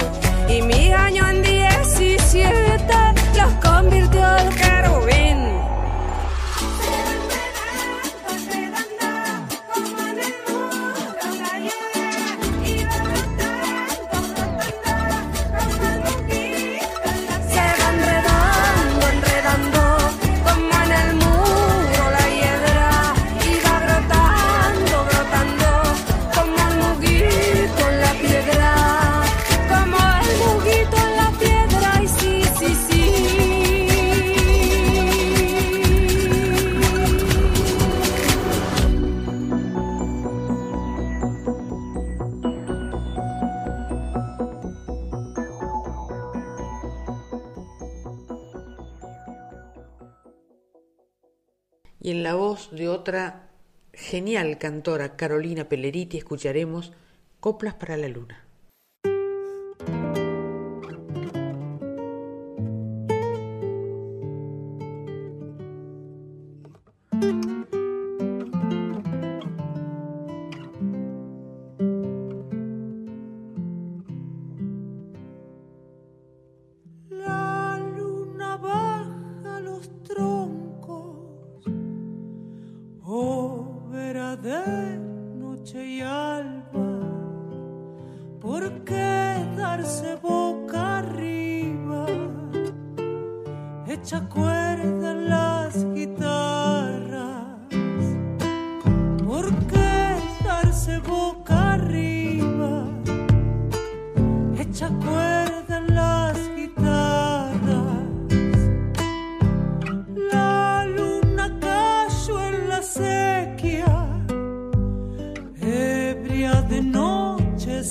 [0.48, 2.67] y mi año en diecisiete
[52.28, 53.48] la voz de otra
[53.94, 56.92] genial cantora, Carolina Peleriti, escucharemos
[57.40, 58.47] Coplas para la Luna.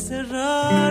[0.07, 0.86] cerrar.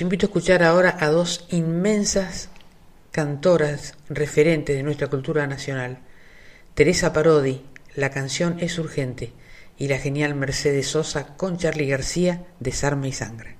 [0.00, 2.48] Los invito a escuchar ahora a dos inmensas
[3.10, 5.98] cantoras referentes de nuestra cultura nacional.
[6.72, 9.34] Teresa Parodi, La canción es urgente,
[9.76, 13.59] y la genial Mercedes Sosa con Charlie García, Desarme y Sangre.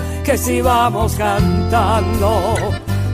[0.23, 2.55] que si vamos cantando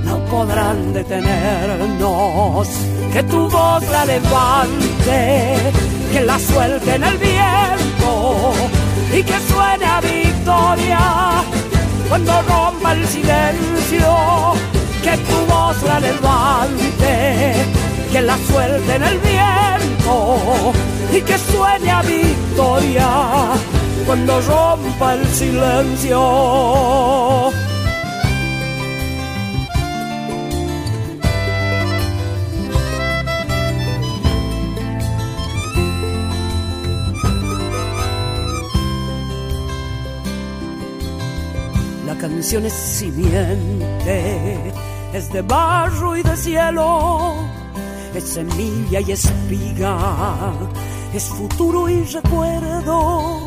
[0.04, 2.68] no podrán detenernos,
[3.14, 5.58] que tu voz la levante,
[6.12, 8.54] que la suelte en el viento
[9.14, 11.00] y que suene a victoria
[12.10, 14.54] cuando rompa el silencio,
[15.04, 17.54] que tu voz la levante,
[18.12, 20.74] que la suelte en el viento
[21.14, 23.08] y que suene a victoria
[24.08, 27.52] cuando rompa el silencio.
[42.06, 44.74] La canción es simiente,
[45.14, 47.34] es de barro y de cielo,
[48.16, 50.54] es semilla y espiga,
[51.14, 53.47] es futuro y recuerdo.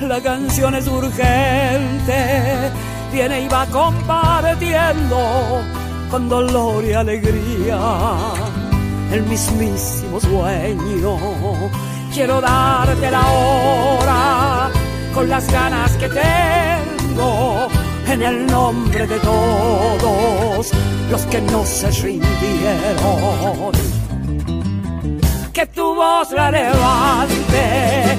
[0.00, 2.70] La canción es urgente,
[3.12, 5.62] viene y va compartiendo
[6.10, 7.78] con dolor y alegría
[9.10, 11.16] el mismísimo sueño.
[12.12, 14.70] Quiero darte la hora
[15.14, 17.68] con las ganas que tengo
[18.06, 20.70] en el nombre de todos
[21.10, 23.72] los que no se rindieron.
[25.52, 28.18] Que tu voz la levante,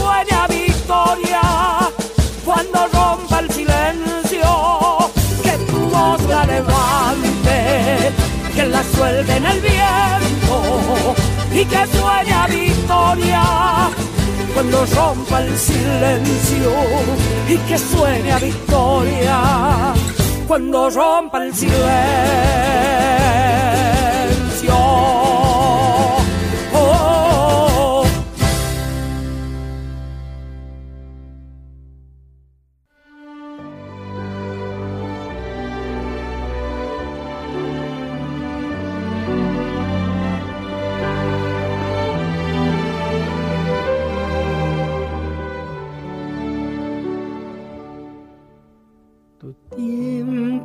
[9.29, 11.15] en el viento
[11.53, 13.43] y que suene a victoria
[14.53, 16.71] cuando rompa el silencio
[17.47, 19.93] y que suene a victoria
[20.47, 21.71] cuando rompa el silencio.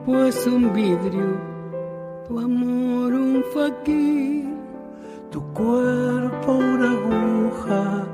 [0.07, 1.37] Tiempo es un vidrio,
[2.27, 4.47] tu amor un faquir,
[5.31, 8.07] tu cuerpo una aguja,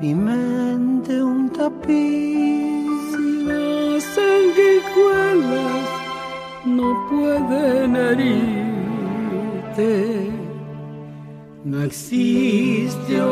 [0.00, 2.86] mi mente un tapiz.
[3.46, 5.88] Las sanguijuelas
[6.64, 9.10] no pueden herirte,
[11.64, 13.22] no existe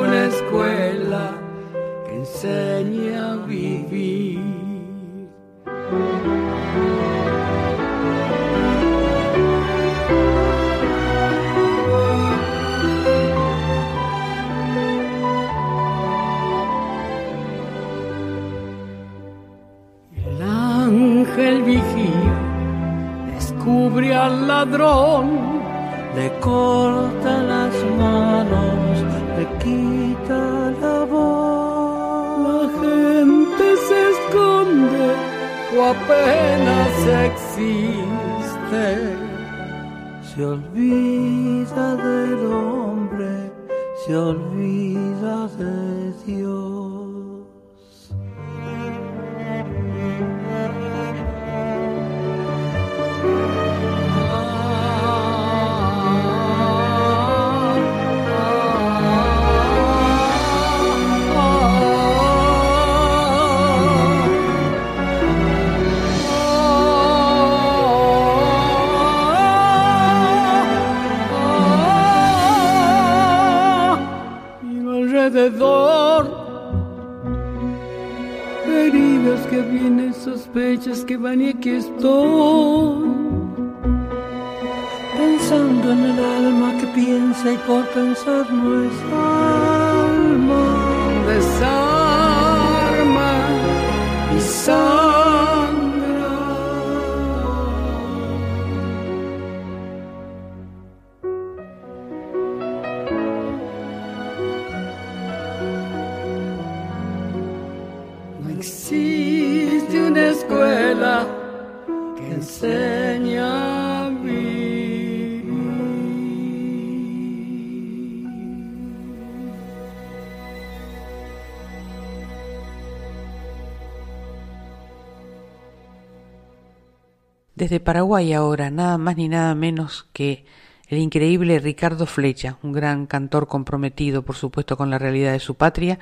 [127.69, 130.47] Desde Paraguay ahora, nada más ni nada menos que
[130.89, 135.55] el increíble Ricardo Flecha, un gran cantor comprometido, por supuesto, con la realidad de su
[135.55, 135.99] patria,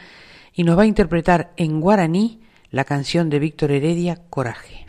[0.54, 2.40] y nos va a interpretar en guaraní
[2.70, 4.85] la canción de Víctor Heredia, Coraje.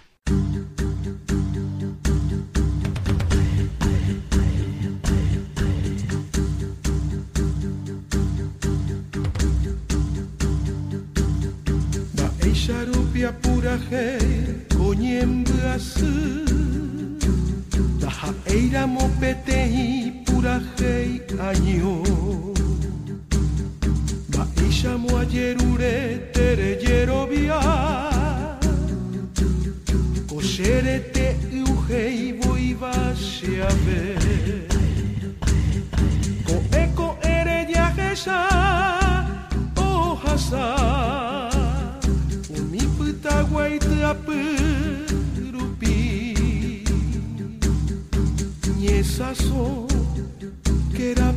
[13.18, 16.06] Bia pura hei, konyembua su.
[18.00, 22.04] Daha eira mopetei pura hei año.
[24.30, 27.60] Ba isha mo ayerure tereyero bia.
[30.30, 31.28] Koserete
[31.72, 32.78] uhei boi
[33.70, 34.02] a ve.
[36.46, 38.40] Ko eko ere jahesa,
[39.76, 41.27] oh hasa
[44.04, 45.96] apurupi
[48.80, 49.88] nie saso
[50.96, 51.34] kera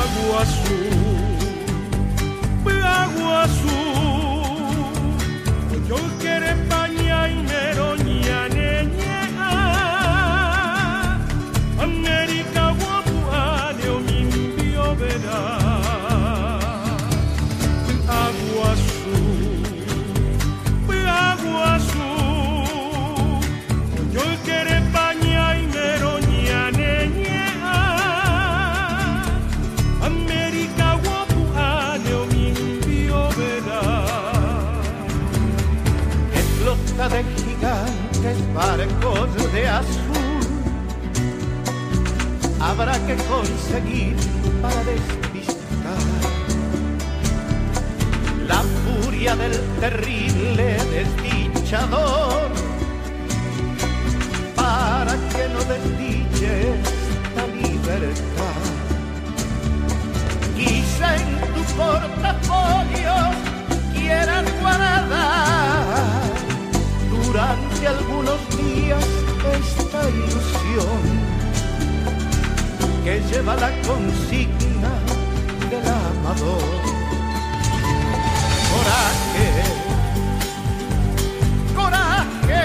[0.00, 0.78] agua su
[2.64, 3.78] pe agua su
[5.88, 6.52] yo quere
[7.30, 8.51] y meroñan
[38.54, 40.40] barcos de azul.
[42.60, 44.16] Habrá que conseguir
[44.60, 46.22] para despistar
[48.46, 52.50] la furia del terrible desdichador
[54.54, 58.62] para que no desdiche esta libertad.
[60.56, 63.14] Quizá en tu portafolio
[63.92, 66.22] quieras guardar
[67.10, 68.41] durante algunos
[69.50, 71.02] esta ilusión
[73.04, 74.92] que lleva la consigna
[75.70, 76.62] del amador.
[78.72, 79.48] Coraje,
[81.74, 82.64] coraje,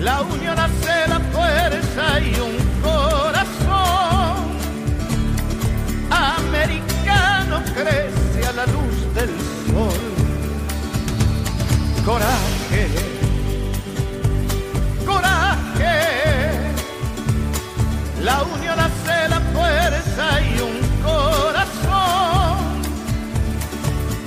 [0.00, 4.52] la unión hace la fuerza y un corazón
[6.10, 9.30] americano crece a la luz del
[9.66, 10.00] sol.
[12.04, 13.11] Coraje,
[18.22, 22.82] la unión hace la fuerza y un corazón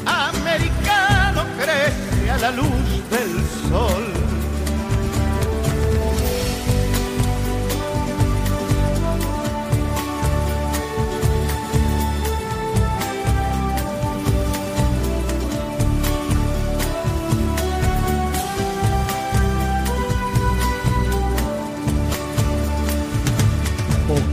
[0.05, 4.14] americano crece a la luz del sol.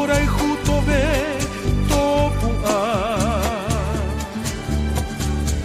[0.00, 1.02] aguasu Hambora y juto ve
[1.88, 3.40] topua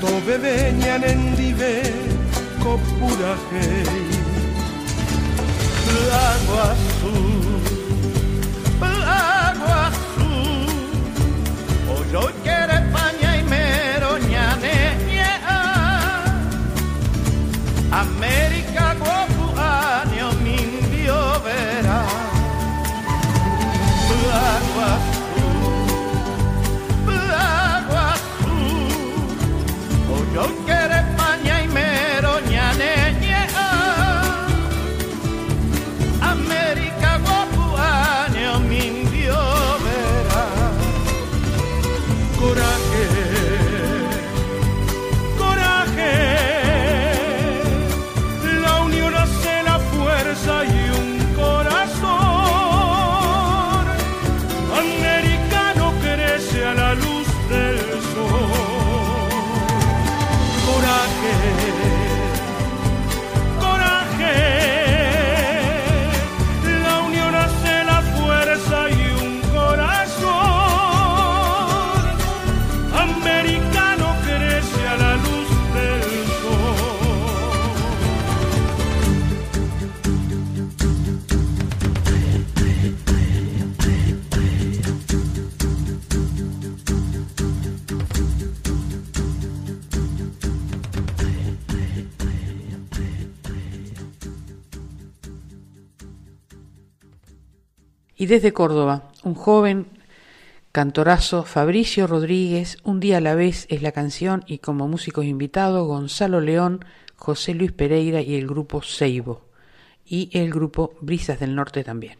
[0.01, 1.83] Tobe veñan en dive
[6.11, 6.84] Aguasu
[98.25, 99.85] Y desde Córdoba, un joven
[100.71, 105.85] cantorazo, Fabricio Rodríguez, Un día a la vez es la canción y como músicos invitados
[105.87, 106.83] Gonzalo León,
[107.17, 109.43] José Luis Pereira y el grupo Seibo
[110.07, 112.17] y el grupo Brisas del Norte también.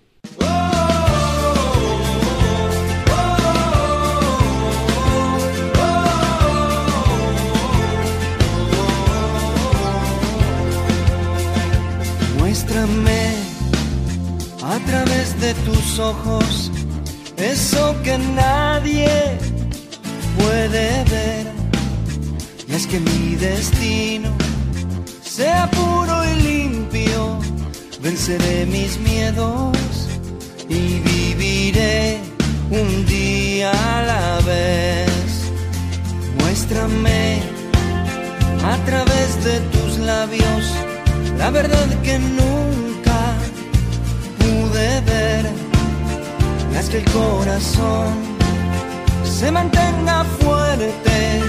[12.38, 13.14] Muéstrame
[14.76, 16.70] a través de tus ojos
[17.38, 19.10] eso que nadie
[20.38, 21.46] puede ver.
[22.68, 24.30] Y es que mi destino
[25.24, 27.40] sea puro y limpio,
[28.02, 29.78] venceré mis miedos
[30.68, 32.20] y viviré
[32.70, 35.52] un día a la vez.
[36.40, 37.40] Muéstrame
[38.74, 40.64] a través de tus labios
[41.38, 42.95] la verdad que nunca
[44.76, 45.46] pude ver.
[46.78, 48.14] Haz que el corazón
[49.24, 51.42] se mantenga fuerte,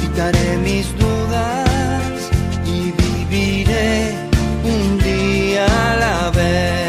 [0.00, 2.30] quitaré mis dudas
[2.66, 4.14] y viviré
[4.64, 6.87] un día a la vez.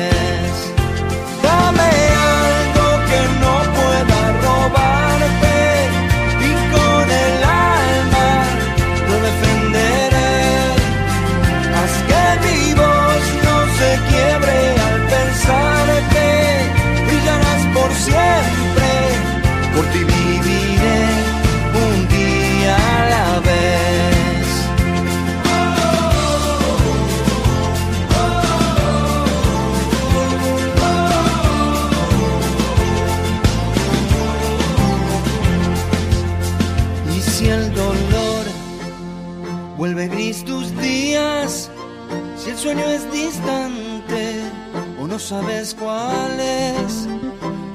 [45.20, 47.08] Sabes cuál es,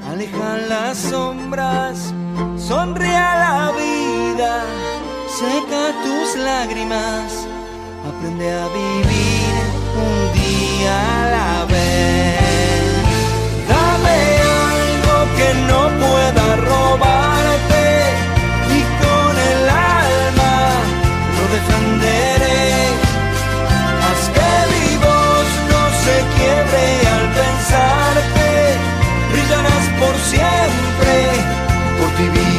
[0.09, 2.13] aleja las sombras,
[2.57, 4.63] sonríe a la vida,
[5.27, 7.47] seca tus lágrimas,
[8.07, 9.65] aprende a vivir
[10.07, 12.81] un día a la vez.
[13.69, 14.17] Dame
[14.71, 17.34] algo que no pueda robarte
[28.35, 28.51] que
[29.31, 31.15] brillarás por siempre.
[31.99, 32.54] Por ti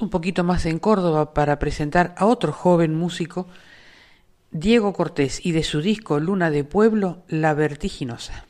[0.00, 3.46] un poquito más en Córdoba para presentar a otro joven músico,
[4.50, 8.46] Diego Cortés, y de su disco Luna de Pueblo, La Vertiginosa.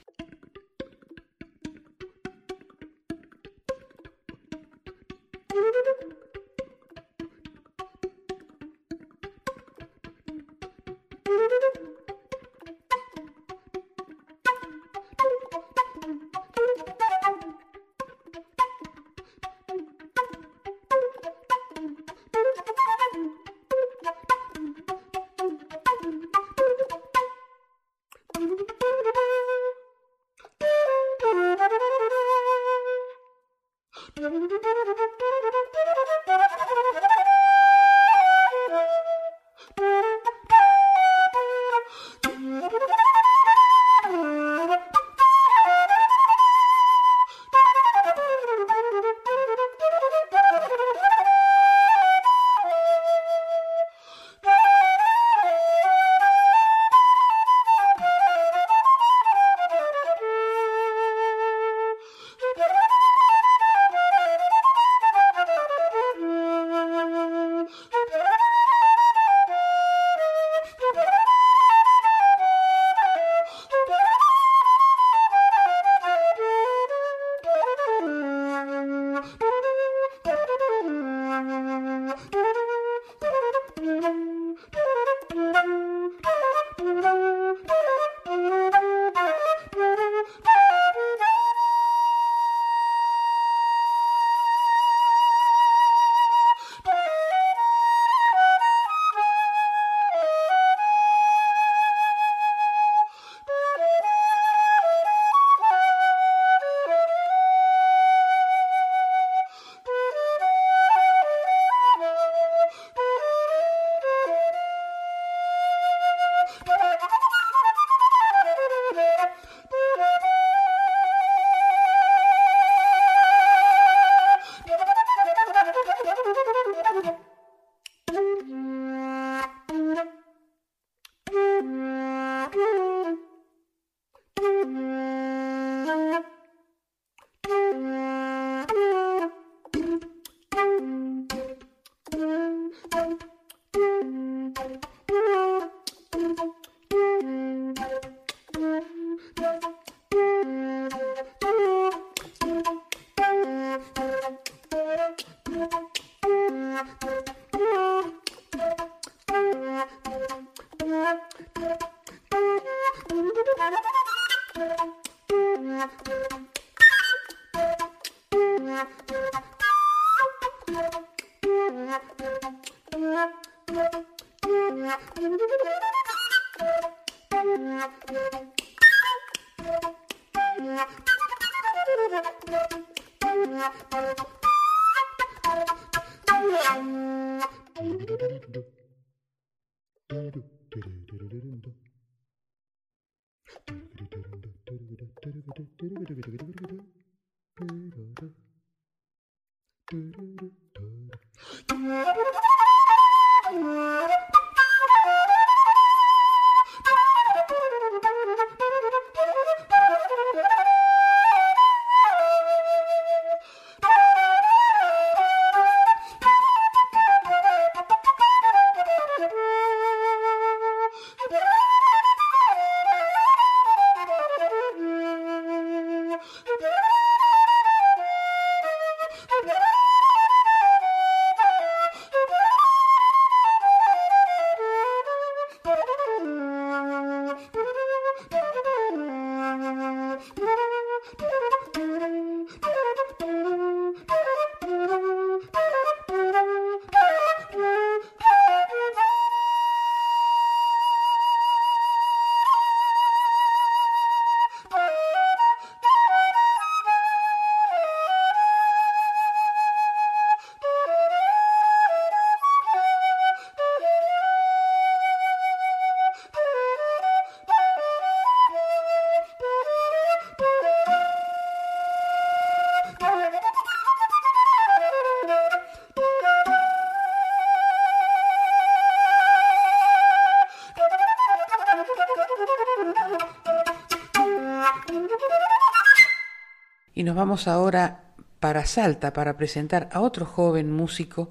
[287.15, 288.01] Nos vamos ahora
[288.41, 291.31] para Salta para presentar a otro joven músico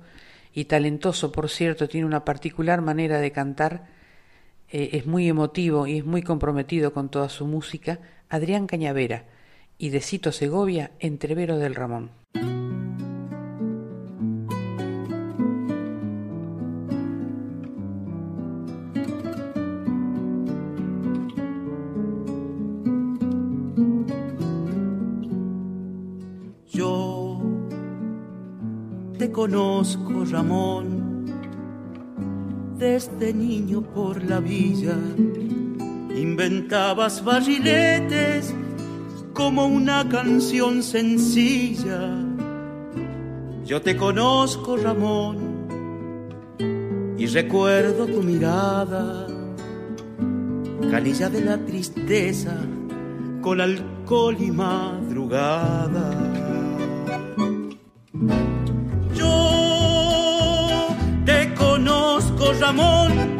[0.53, 3.83] y talentoso, por cierto, tiene una particular manera de cantar,
[4.69, 9.25] eh, es muy emotivo y es muy comprometido con toda su música, Adrián Cañavera
[9.77, 12.22] y de Cito Segovia, Entrevero del Ramón.
[30.33, 31.25] Ramón,
[32.79, 34.97] desde niño por la villa.
[36.15, 38.51] Inventabas barriletes
[39.33, 42.17] como una canción sencilla.
[43.63, 45.37] Yo te conozco, Ramón,
[47.15, 49.27] y recuerdo tu mirada,
[50.89, 52.57] canilla de la tristeza,
[53.39, 56.22] con alcohol y madrugada.
[62.75, 63.37] Ramón,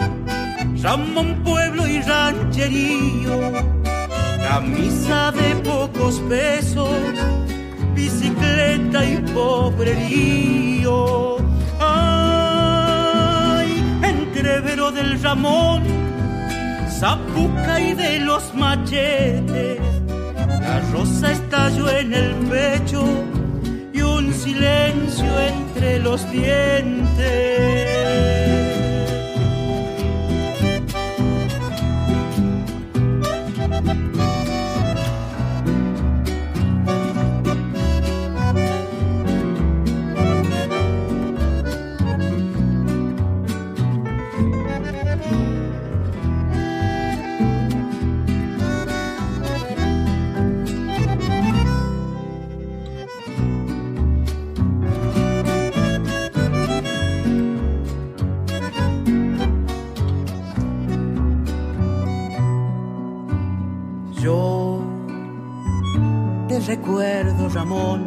[0.80, 3.52] Ramón pueblo y rancherío,
[4.48, 6.88] camisa de pocos pesos,
[7.96, 11.38] bicicleta y pobrerío.
[11.80, 15.82] Ay, entrevero del Ramón,
[16.92, 19.80] zapuca y de los machetes,
[20.62, 23.04] la rosa estalló en el pecho
[23.92, 27.94] y un silencio entre los dientes.
[66.76, 68.02] Recuerdo, Ramón,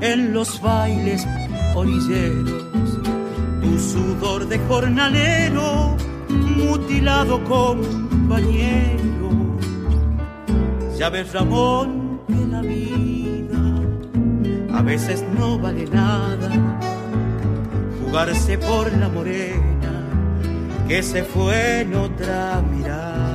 [0.00, 1.26] en los bailes
[1.74, 2.64] orilleros,
[3.60, 5.96] tu sudor de jornalero,
[6.30, 9.28] mutilado compañero.
[10.96, 13.60] Ya ves, Ramón, que la vida
[14.72, 16.50] a veces no vale nada,
[18.00, 19.92] jugarse por la morena
[20.88, 23.27] que se fue en otra mirada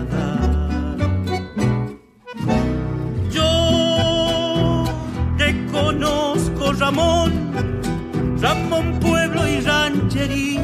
[6.84, 7.31] Ramón,
[8.41, 10.60] Ramón pueblo y rancherío,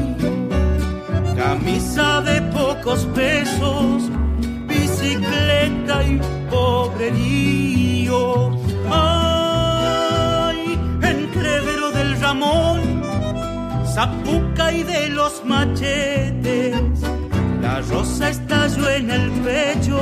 [1.34, 4.02] camisa de pocos pesos,
[4.68, 6.20] bicicleta y
[6.50, 8.50] pobrerío.
[8.90, 13.02] Ay, entrevero del Ramón,
[13.86, 16.76] zapuca y de los machetes,
[17.62, 19.98] la rosa estalló en el pecho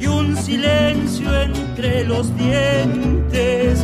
[0.00, 3.78] y un silencio entre los dientes.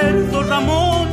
[0.00, 1.08] Recuerdo, Ramón,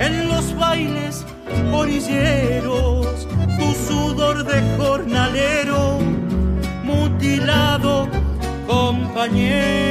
[0.00, 1.24] en los bailes
[1.72, 3.26] orilleros,
[3.58, 5.98] tu sudor de jornalero,
[6.84, 8.08] mutilado
[8.66, 9.88] compañero.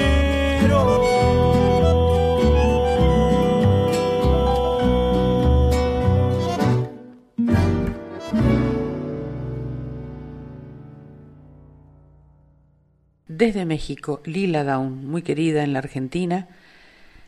[13.28, 16.48] Desde México, Lila Down, muy querida en la Argentina,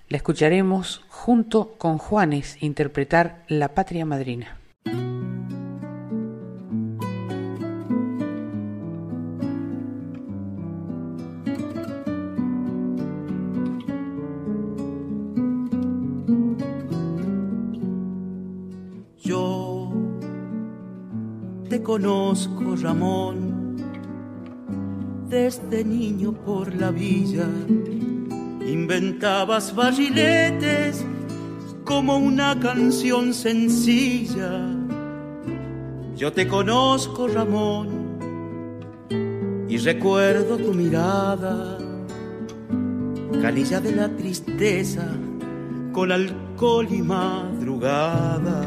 [0.09, 4.57] la escucharemos junto con Juanes interpretar La Patria Madrina.
[19.21, 19.91] Yo
[21.69, 23.77] te conozco, Ramón,
[25.29, 27.47] desde niño por la villa
[28.71, 31.03] Inventabas barriletes
[31.83, 34.63] como una canción sencilla.
[36.15, 37.87] Yo te conozco, Ramón,
[39.67, 41.79] y recuerdo tu mirada,
[43.41, 45.07] canilla de la tristeza,
[45.91, 48.61] con alcohol y madrugada.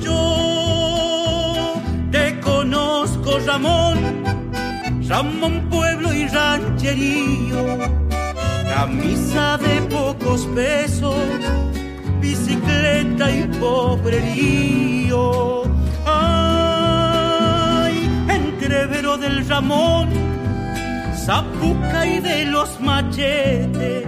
[0.00, 1.74] Yo
[2.10, 4.23] te conozco, Ramón,
[5.08, 7.78] Ramón pueblo y rancherío,
[8.74, 11.14] camisa de pocos pesos,
[12.20, 15.64] bicicleta y pobrerío.
[16.06, 20.08] Ay, entrevero del Ramón,
[21.26, 24.06] zapuca y de los machetes.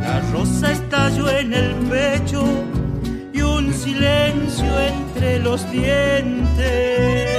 [0.00, 2.44] La rosa estalló en el pecho
[3.32, 7.37] y un silencio entre los dientes.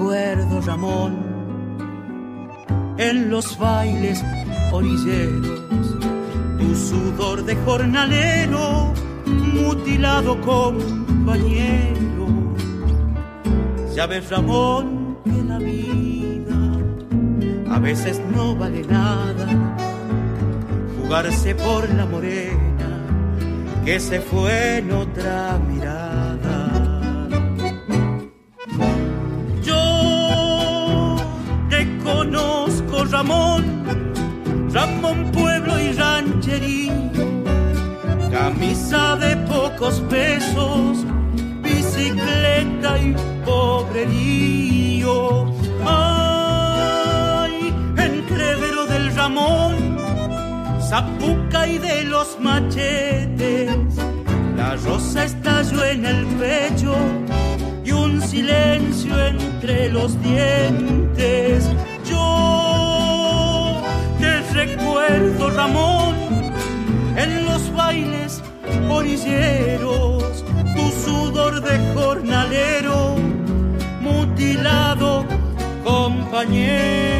[0.00, 1.18] Recuerdo, Ramón,
[2.96, 4.24] en los bailes
[4.72, 5.60] orilleros,
[6.58, 8.94] tu sudor de jornalero,
[9.26, 12.26] mutilado compañero.
[13.94, 16.56] Ya ves, Ramón, que la vida
[17.70, 19.46] a veces no vale nada,
[20.96, 23.04] jugarse por la morena
[23.84, 26.09] que se fue en otra mirada
[33.20, 33.64] Ramón,
[34.72, 36.94] Ramón pueblo y rancherío,
[38.32, 41.04] camisa de pocos pesos,
[41.62, 43.14] bicicleta y
[43.44, 45.52] pobrerío.
[45.84, 49.98] Ay, entrevero del Ramón,
[50.88, 53.70] zapuca y de los machetes,
[54.56, 56.96] la rosa estalló en el pecho
[57.84, 61.68] y un silencio entre los dientes.
[65.10, 66.14] Recuerdo, Ramón,
[67.16, 68.40] en los bailes
[68.88, 73.16] orilleros, tu sudor de jornalero,
[74.00, 75.24] mutilado
[75.84, 77.10] compañero.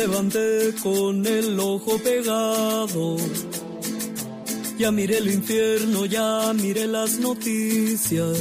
[0.00, 3.16] Levanté con el ojo pegado.
[4.78, 8.38] Ya miré el infierno, ya miré las noticias.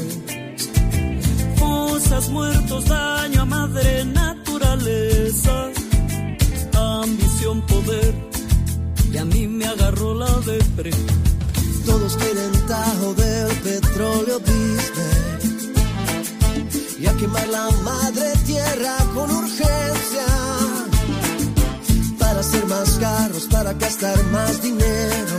[1.57, 5.55] Fosas, muertos, daño a madre naturaleza.
[7.01, 8.13] Ambición, poder,
[9.11, 10.91] y a mí me agarró la depre.
[11.85, 15.19] Todos quieren tajo del petróleo Disney.
[17.01, 20.58] Y a quemar la madre tierra con urgencia
[22.39, 25.35] hacer más carros, para gastar más dinero.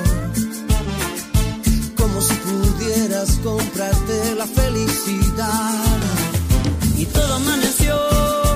[1.96, 5.74] Como si pudieras comprarte la felicidad.
[6.98, 8.49] Y todo amaneció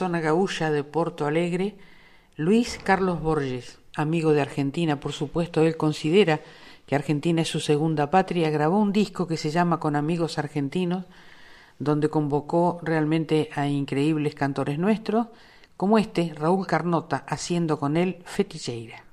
[0.00, 1.76] zona gaúcha de Porto Alegre,
[2.34, 6.40] Luis Carlos Borges, amigo de Argentina, por supuesto, él considera
[6.86, 11.04] que Argentina es su segunda patria, grabó un disco que se llama Con Amigos Argentinos,
[11.78, 15.26] donde convocó realmente a increíbles cantores nuestros,
[15.76, 19.04] como este, Raúl Carnota, haciendo con él Feticheira.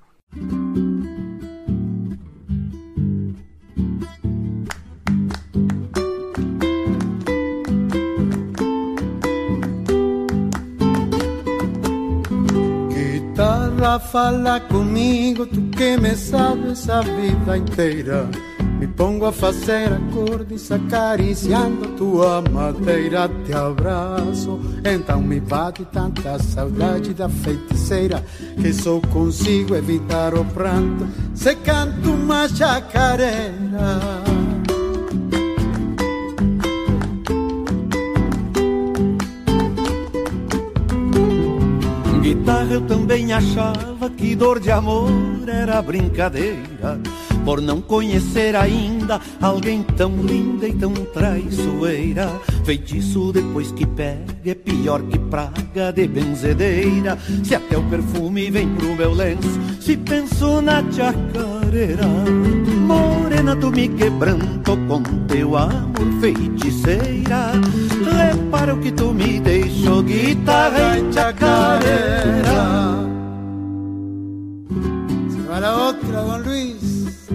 [13.87, 18.29] Guitarra, fala comigo, tu que me sabes a vida inteira.
[18.79, 23.29] Me pongo a fazer acordes acariciando tua madeira.
[23.45, 28.21] Te abraço, então me bate tanta saudade da feiticeira
[28.61, 34.01] que só consigo evitar o pranto se canto uma chacareira.
[42.67, 45.09] Guitarra eu também achava que dor de amor
[45.47, 46.99] era brincadeira.
[47.45, 52.29] Por não conhecer ainda alguém tão linda e tão traiçoeira.
[52.65, 57.17] Feitiço depois que pega é pior que praga de benzedeira.
[57.43, 62.05] Se até o perfume vem pro meu lenço, se penso na chacareira
[63.37, 67.51] Morena, tu me quebranto com teu amor feiticeira
[68.17, 72.97] Repara o que tu me deixou, guitarra e chacareira
[75.29, 77.29] Se va la otra, don Luis.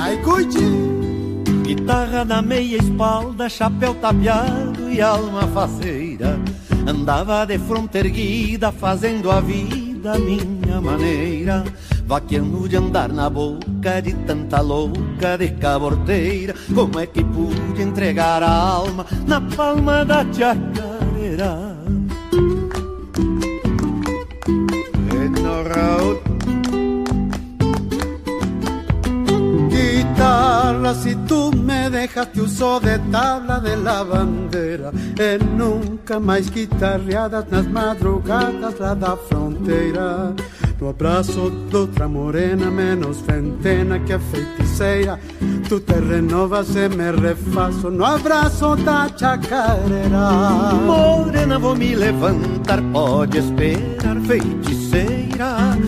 [0.00, 1.62] Ai, cuide!
[1.62, 6.40] Guitarra na meia espalda, chapéu tapeado e alma faceira.
[6.86, 11.64] Andava de fronte erguida, fazendo a vida minha maneira.
[12.06, 16.54] Vaqueando de andar na boca de tanta louca de caborteira.
[16.74, 21.74] Como é que pude entregar a alma na palma da chacareira?
[25.64, 26.33] Raúl.
[30.84, 34.92] Guitarra, si tú me dejas, te uso de tabla de la bandera.
[35.18, 40.34] E nunca mais guitarreadas nas madrugadas lá da fronteira.
[40.78, 45.18] No abraço de outra morena, menos ventena que a feiticeira.
[45.68, 50.74] Tu te renovas e me refaço no abraço da chacareira.
[50.84, 55.78] Morena, vou me levantar, pode esperar, feiticeira.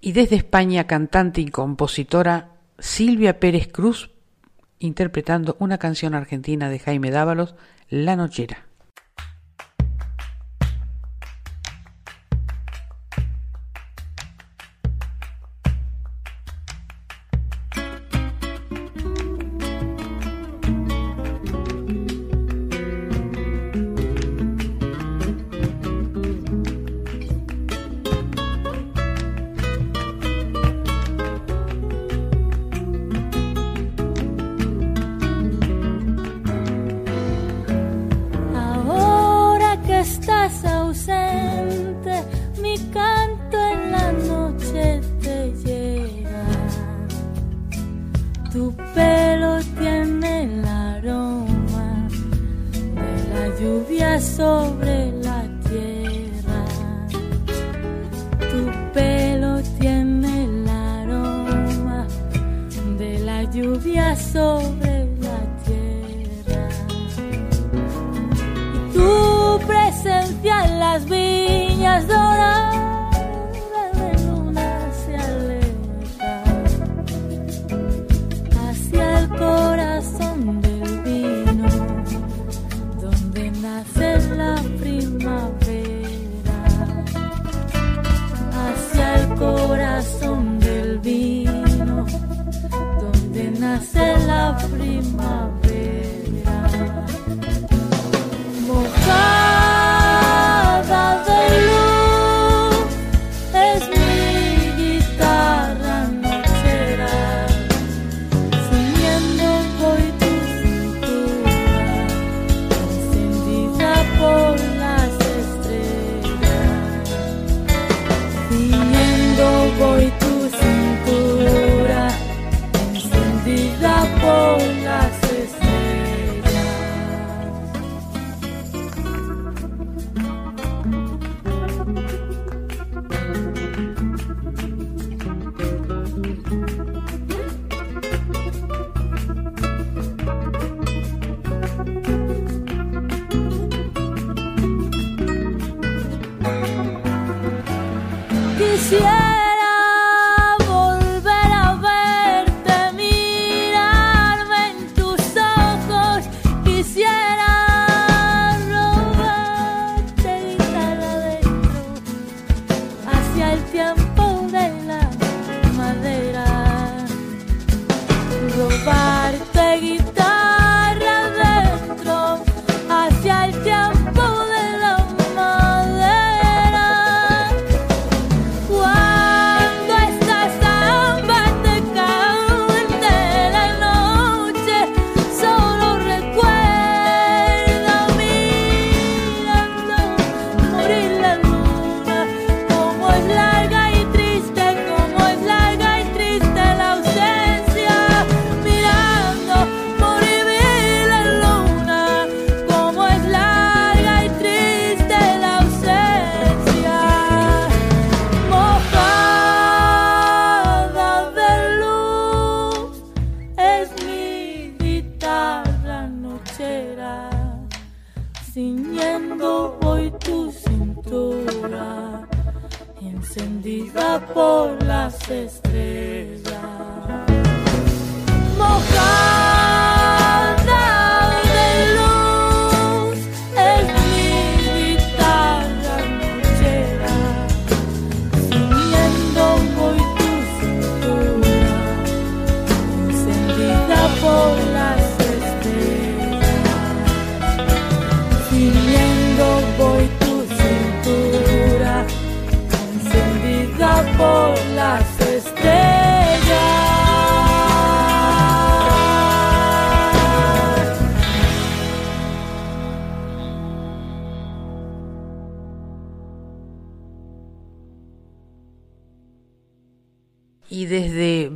[0.00, 4.10] Y desde España, cantante y compositora Silvia Pérez Cruz,
[4.80, 7.54] interpretando una canción argentina de Jaime Dávalos,
[7.88, 8.66] La Nochera.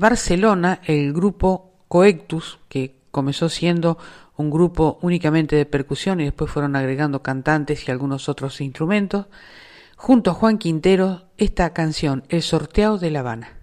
[0.08, 3.98] Barcelona, el grupo Coectus, que comenzó siendo
[4.36, 9.26] un grupo únicamente de percusión y después fueron agregando cantantes y algunos otros instrumentos,
[9.96, 13.55] junto a Juan Quintero, esta canción, El sorteado de La Habana.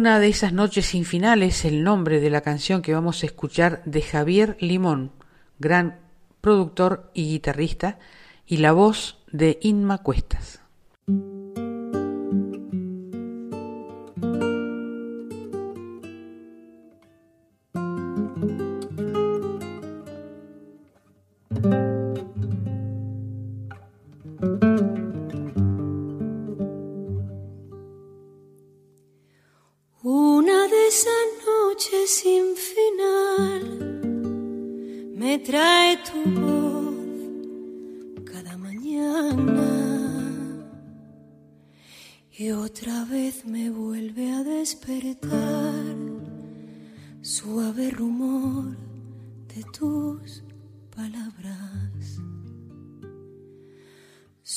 [0.00, 3.26] una de esas noches sin finales es el nombre de la canción que vamos a
[3.26, 5.12] escuchar de Javier Limón,
[5.58, 6.00] gran
[6.40, 7.98] productor y guitarrista,
[8.46, 10.39] y la voz de Inma Cuesta.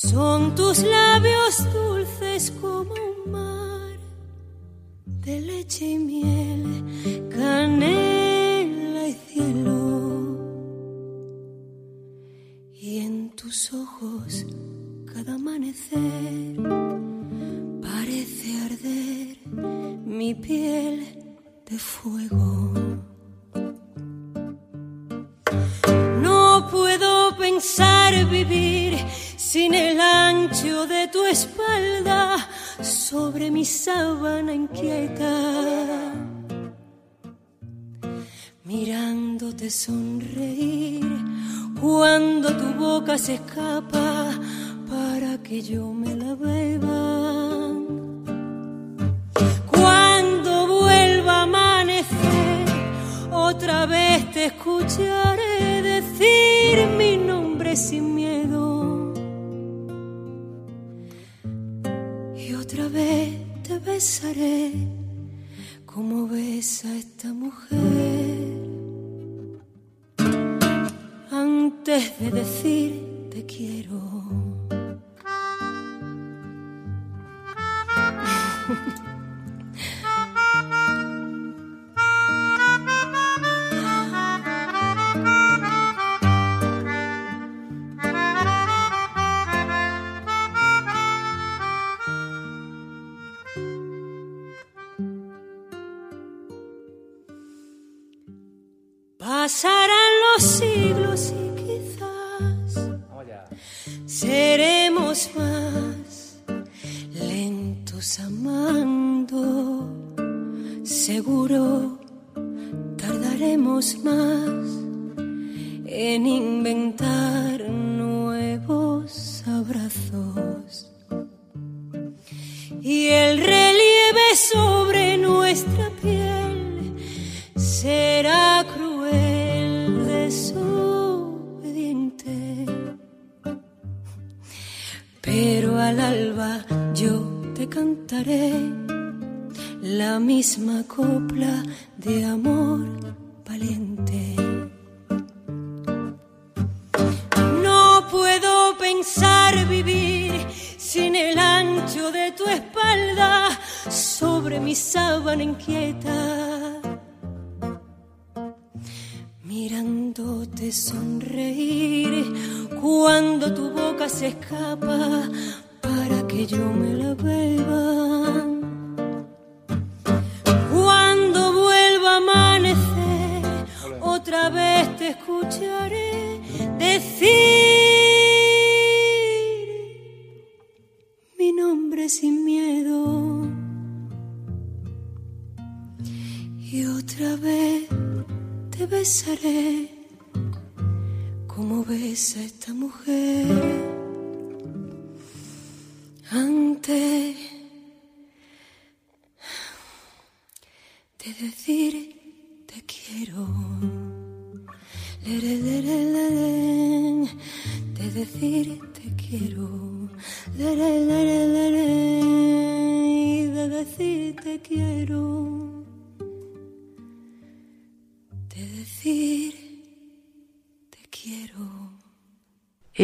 [0.09, 3.97] Son tus labios dulces como un mar
[5.05, 10.37] de leche y miel, canela y cielo.
[12.73, 14.45] Y en tus ojos
[15.05, 16.57] cada amanecer
[17.81, 19.37] parece arder
[20.05, 20.97] mi piel
[21.69, 22.73] de fuego.
[26.21, 28.97] No puedo pensar vivir
[29.53, 32.37] sin el ancho de tu espalda
[32.81, 35.35] sobre mi sábana inquieta.
[38.63, 41.05] Mirándote sonreír
[41.79, 44.31] cuando tu boca se escapa
[44.89, 47.03] para que yo me la beba.
[49.67, 50.51] Cuando
[50.81, 52.65] vuelva a amanecer,
[53.31, 58.92] otra vez te escucharé decir mi nombre sin miedo.
[62.73, 63.29] Otra vez
[63.61, 64.71] te besaré
[65.85, 67.77] como besa esta mujer.
[71.31, 74.01] Antes de decir te quiero.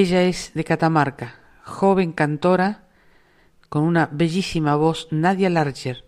[0.02, 2.86] Ella es de Catamarca, joven cantora
[3.68, 5.10] con una bellísima voz.
[5.12, 6.06] Nadia Larcher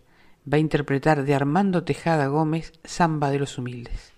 [0.49, 4.10] va a interpretar de Armando Tejada Gómez Samba de los Humildes.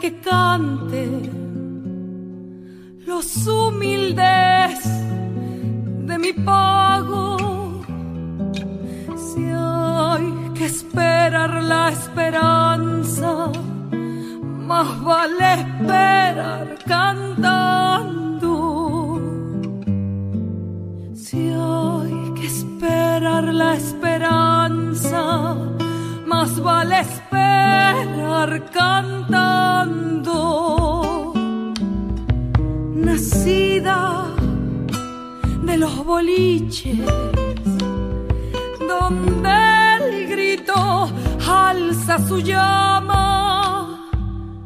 [0.00, 1.30] Que cante
[3.06, 4.78] los humildes
[6.08, 7.36] de mi pago.
[9.14, 13.52] Si hay que esperar la esperanza,
[14.70, 18.52] más vale esperar cantando.
[21.14, 25.56] Si hay que esperar la esperanza,
[26.26, 27.29] más vale esperar
[28.72, 30.32] cantando.
[32.94, 34.24] Nacida
[35.62, 36.98] de los boliches,
[38.88, 39.50] donde
[39.96, 41.08] el grito
[41.46, 44.08] alza su llama,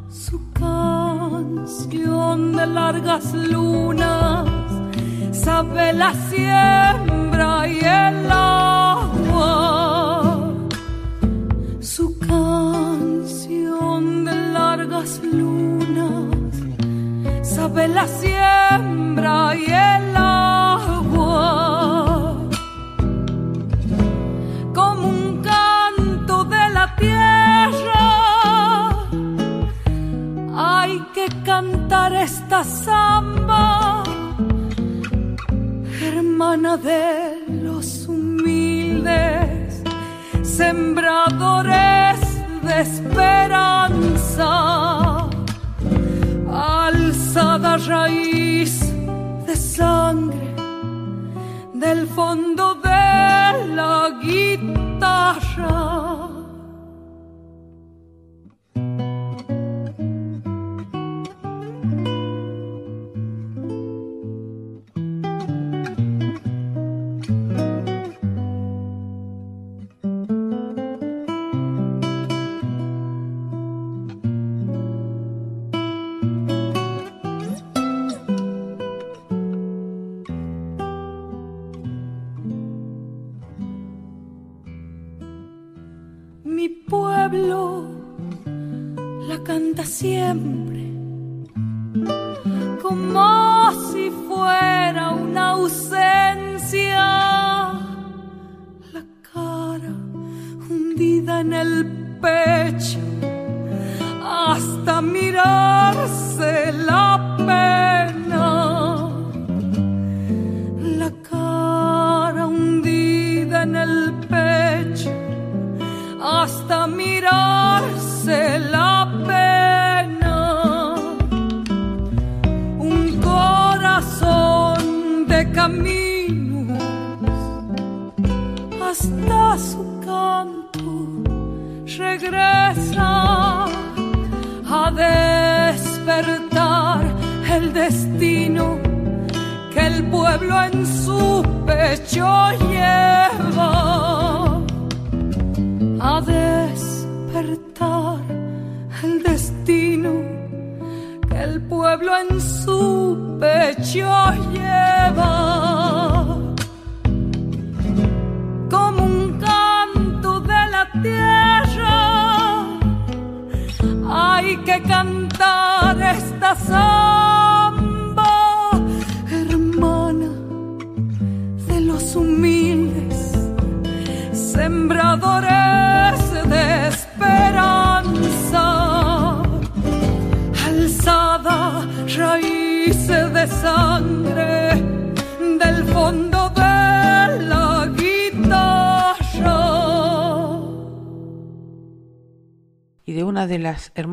[0.08, 4.48] su canción de largas lunas,
[5.32, 9.83] sabe la siembra y el agua
[17.42, 21.28] sabe la siembra y el agua,
[24.74, 28.06] como un canto de la tierra.
[30.56, 34.02] Hay que cantar esta samba,
[36.02, 39.82] hermana de los humildes,
[40.42, 42.20] sembradores
[42.62, 44.23] de esperanza
[46.50, 48.80] alzada raíz
[49.46, 50.54] de sangre
[51.74, 55.74] del fondo de la guitarra.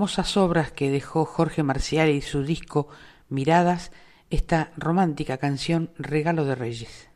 [0.01, 2.87] Hermosas obras que dejó Jorge Marcial y su disco
[3.29, 3.91] Miradas,
[4.31, 7.07] esta romántica canción Regalo de Reyes.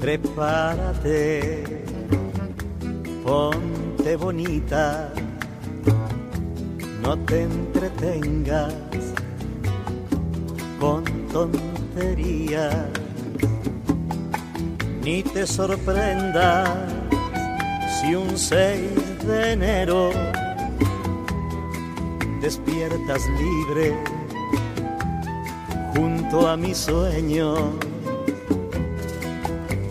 [0.00, 1.83] Prepárate
[3.24, 5.10] ponte bonita,
[7.02, 8.74] no te entretengas
[10.78, 12.86] con tonterías,
[15.02, 16.68] ni te sorprendas
[18.00, 20.10] si un 6 de enero
[22.42, 23.96] despiertas libre
[25.94, 27.83] junto a mi sueño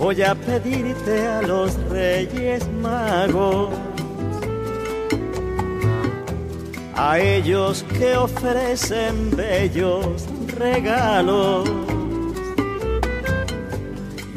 [0.04, 3.70] voy a pedirte a los reyes magos,
[6.94, 10.26] a ellos que ofrecen bellos
[10.58, 11.70] regalos.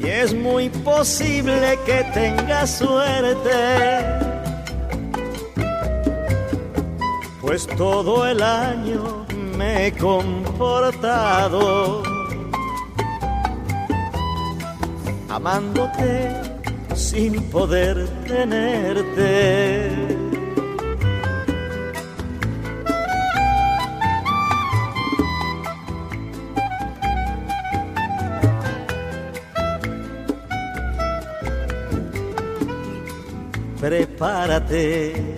[0.00, 4.04] Y es muy posible que tengas suerte,
[7.40, 9.26] pues todo el año
[9.58, 10.96] me he comportado
[15.36, 16.32] amándote
[16.94, 19.90] sin poder tenerte.
[33.78, 35.36] Prepárate,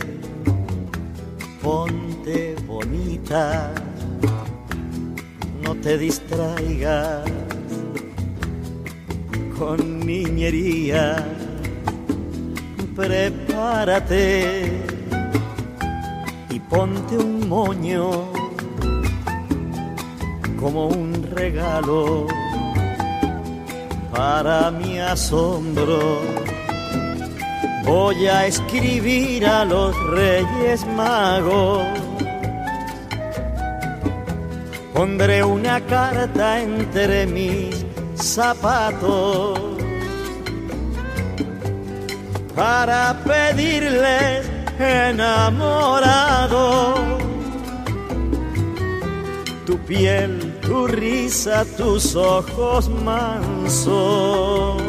[1.61, 3.73] ponte bonita,
[5.65, 7.38] no te distraigas
[10.09, 11.17] niñería.
[12.97, 14.27] Prepárate,
[16.71, 18.05] ponte un moño
[20.61, 22.27] como un regalo
[24.11, 26.21] para mi asombro.
[27.85, 31.85] Voy a escribir a los reyes magos.
[34.95, 37.87] Pondré una carta entre mis
[38.17, 39.68] zapatos
[42.59, 46.97] para pedirles enamorado
[49.65, 54.83] tu piel, tu risa, tus ojos mansos.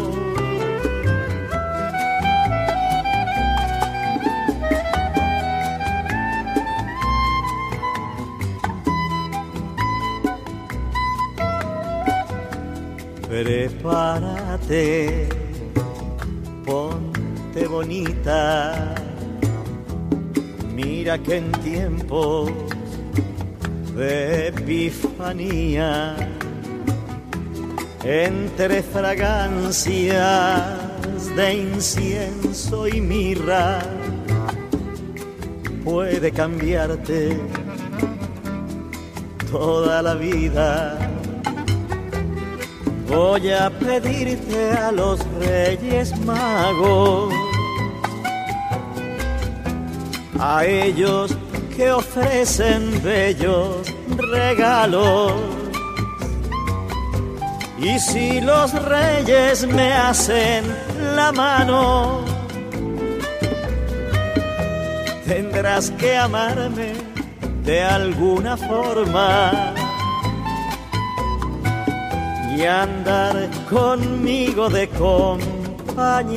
[13.28, 15.30] Prepárate,
[17.80, 18.94] bonita,
[20.76, 22.52] mira que en tiempos
[23.96, 26.18] de epifanía,
[28.04, 30.14] entre fragancias
[31.38, 33.80] de incienso y mirra,
[35.86, 37.40] puede cambiarte
[39.50, 40.98] toda la vida.
[43.08, 47.39] Voy a pedirte a los reyes magos,
[50.40, 51.36] a ellos
[51.76, 55.34] que ofrecen bellos regalos.
[57.78, 60.66] Y si los reyes me hacen
[61.16, 62.26] la mano,
[65.26, 66.94] tendrás que amarme
[67.64, 69.74] de alguna forma
[72.58, 76.30] y andar conmigo de compañera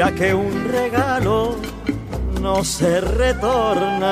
[0.00, 1.56] ya que un regalo
[2.40, 4.10] no se retorna.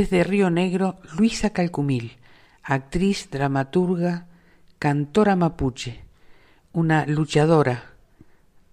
[0.00, 2.16] Desde Río Negro, Luisa Calcumil,
[2.62, 4.28] actriz, dramaturga,
[4.78, 6.00] cantora mapuche,
[6.72, 7.82] una luchadora,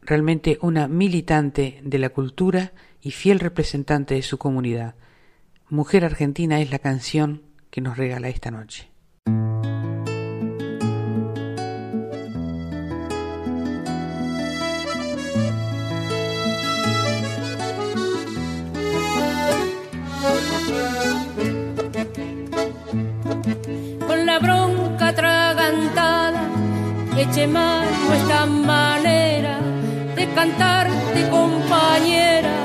[0.02, 2.72] realmente una militante de la cultura
[3.02, 4.96] y fiel representante de su comunidad.
[5.68, 7.42] Mujer Argentina es la canción
[7.72, 8.88] que nos regala esta noche.
[27.18, 29.60] Eche mano esta manera
[30.16, 32.56] de cantarte compañera,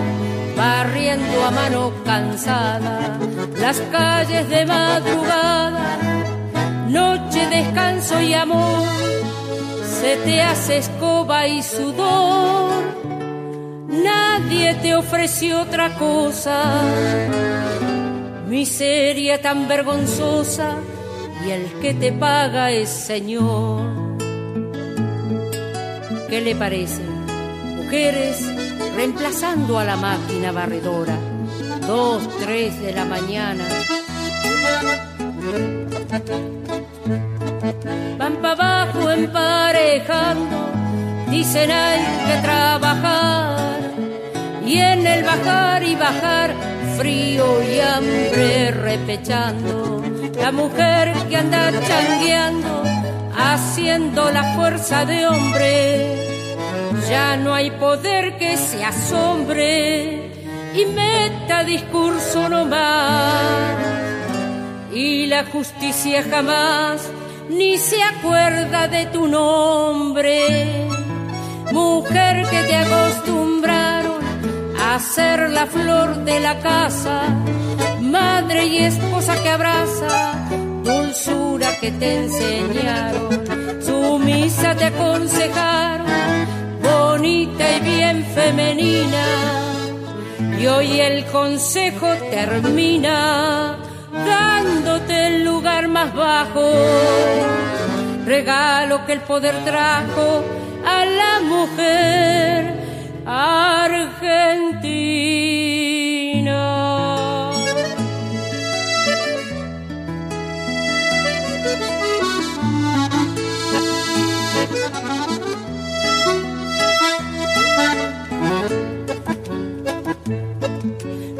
[0.57, 3.19] barriendo a mano cansada
[3.59, 5.99] las calles de madrugada,
[6.89, 8.87] noche, descanso y amor,
[10.01, 12.83] se te hace escoba y sudor,
[13.89, 16.83] nadie te ofreció otra cosa,
[18.49, 20.77] miseria tan vergonzosa
[21.44, 24.16] y el que te paga es Señor.
[26.28, 27.02] ¿Qué le parece?
[27.77, 28.47] Mujeres
[28.97, 31.16] reemplazando a la máquina barredora,
[31.86, 33.64] dos, tres de la mañana.
[38.19, 40.56] Van para abajo emparejando,
[41.31, 43.81] dicen hay que trabajar.
[44.64, 46.55] Y en el bajar y bajar,
[47.03, 50.01] frío y hambre repechando.
[50.41, 52.85] La mujer que anda changueando,
[53.37, 56.16] haciendo la fuerza de hombre.
[57.11, 60.31] Ya no hay poder que se asombre
[60.77, 63.74] y meta discurso nomás.
[64.95, 67.11] Y la justicia jamás
[67.49, 70.87] ni se acuerda de tu nombre.
[71.73, 74.02] Mujer que te acostumbraron
[74.98, 77.23] ser la flor de la casa,
[78.01, 80.35] madre y esposa que abraza,
[80.85, 86.06] dulzura que te enseñaron, sumisa te aconsejaron,
[86.82, 89.24] bonita y bien femenina.
[90.60, 93.78] Y hoy el consejo termina
[94.12, 96.70] dándote el lugar más bajo,
[98.27, 100.44] regalo que el poder trajo
[100.85, 102.91] a la mujer
[103.27, 105.12] argentina.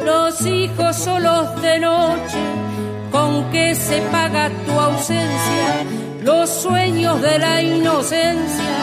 [0.05, 2.39] Los hijos solos de noche,
[3.11, 5.85] con que se paga tu ausencia,
[6.23, 8.82] los sueños de la inocencia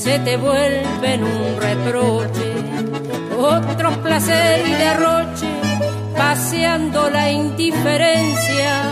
[0.00, 2.54] se te vuelven un reproche.
[3.38, 5.46] Otros placer y derroche,
[6.16, 8.82] paseando la indiferencia.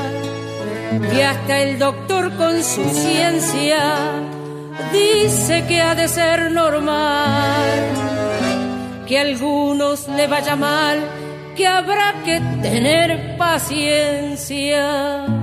[1.17, 3.81] Y hasta el doctor con su ciencia
[4.93, 7.79] dice que ha de ser normal
[9.07, 10.99] que a algunos le vaya mal,
[11.57, 15.38] que habrá que tener paciencia.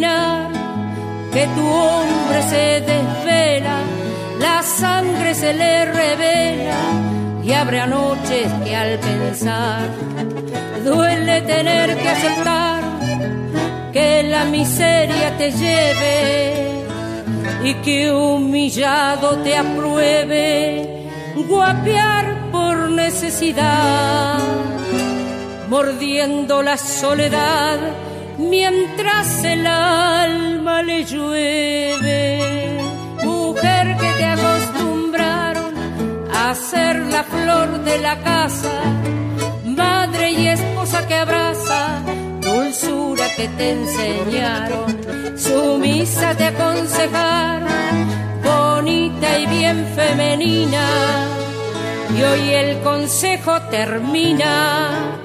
[0.00, 3.76] Que tu hombre se desvela,
[4.40, 6.80] la sangre se le revela
[7.44, 9.90] y abre anoches que al pensar
[10.82, 12.82] duele tener que aceptar
[13.92, 16.84] que la miseria te lleve
[17.64, 21.06] y que humillado te apruebe
[21.48, 24.38] guapear por necesidad,
[25.68, 27.78] mordiendo la soledad
[28.50, 32.80] mientras el alma le llueve.
[33.24, 35.74] Mujer que te acostumbraron
[36.32, 38.72] a ser la flor de la casa,
[39.64, 42.02] madre y esposa que abraza,
[42.40, 44.88] dulzura que te enseñaron,
[45.36, 47.68] sumisa te aconsejaron,
[48.42, 50.86] bonita y bien femenina.
[52.16, 55.22] Y hoy el consejo termina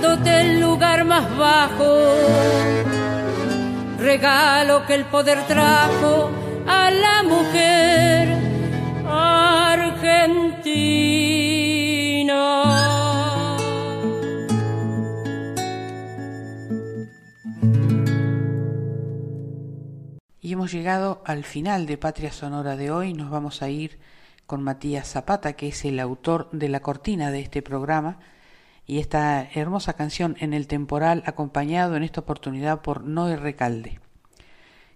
[0.00, 1.98] dándote el lugar más bajo.
[3.98, 6.30] Regalo que el poder trajo
[6.66, 8.28] a la mujer
[9.06, 9.90] argentina.
[20.40, 23.12] Y hemos llegado al final de Patria Sonora de hoy.
[23.12, 23.98] Nos vamos a ir
[24.46, 28.18] con Matías Zapata, que es el autor de la cortina de este programa,
[28.90, 34.00] y esta hermosa canción En el temporal, acompañado en esta oportunidad por Noé Recalde.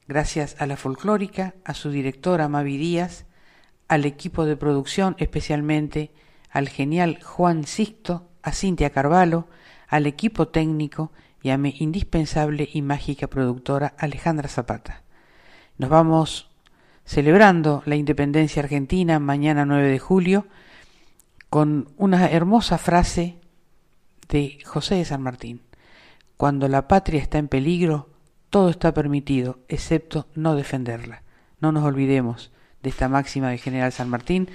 [0.08, 3.24] Gracias a la folclórica, a su directora Mavi Díaz,
[3.86, 6.10] al equipo de producción, especialmente
[6.50, 9.46] al genial Juan Sixto, a Cintia Carvalho,
[9.86, 15.04] al equipo técnico y a mi indispensable y mágica productora Alejandra Zapata.
[15.78, 16.50] Nos vamos
[17.04, 20.48] celebrando la independencia argentina mañana 9 de julio
[21.48, 23.38] con una hermosa frase
[24.28, 25.62] de José de San Martín.
[26.36, 28.10] Cuando la patria está en peligro,
[28.50, 31.22] todo está permitido, excepto no defenderla.
[31.60, 32.52] No nos olvidemos
[32.82, 34.48] de esta máxima de General San Martín,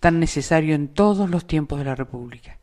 [0.00, 2.58] tan necesario en todos los tiempos de la República.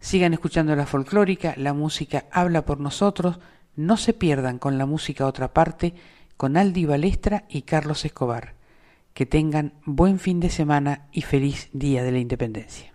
[0.00, 3.38] Sigan escuchando la folclórica, la música habla por nosotros,
[3.76, 5.94] no se pierdan con la música otra parte,
[6.36, 8.54] con Aldi Balestra y Carlos Escobar.
[9.12, 12.93] Que tengan buen fin de semana y feliz Día de la Independencia.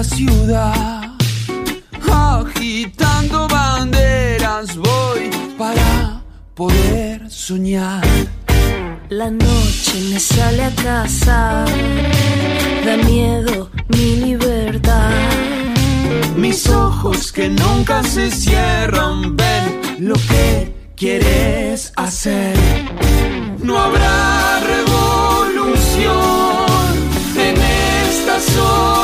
[0.00, 1.02] Esta ciudad.
[2.10, 6.22] Agitando banderas voy para
[6.54, 8.06] poder soñar.
[9.08, 11.64] La noche me sale a casa,
[12.84, 15.10] da miedo mi libertad.
[16.36, 22.54] Mis ojos que nunca se cierran ven lo que quieres hacer.
[23.62, 26.06] No habrá revolución
[27.36, 28.97] en esta soledad.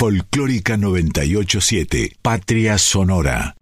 [0.00, 3.54] Folclórica 987, Patria Sonora.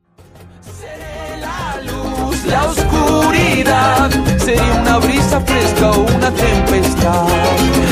[0.81, 7.27] Seré la luz, la oscuridad, sería una brisa fresca o una tempestad.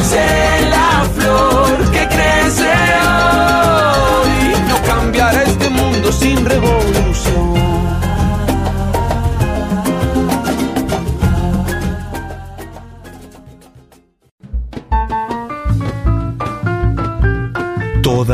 [0.08, 1.65] Seré la flor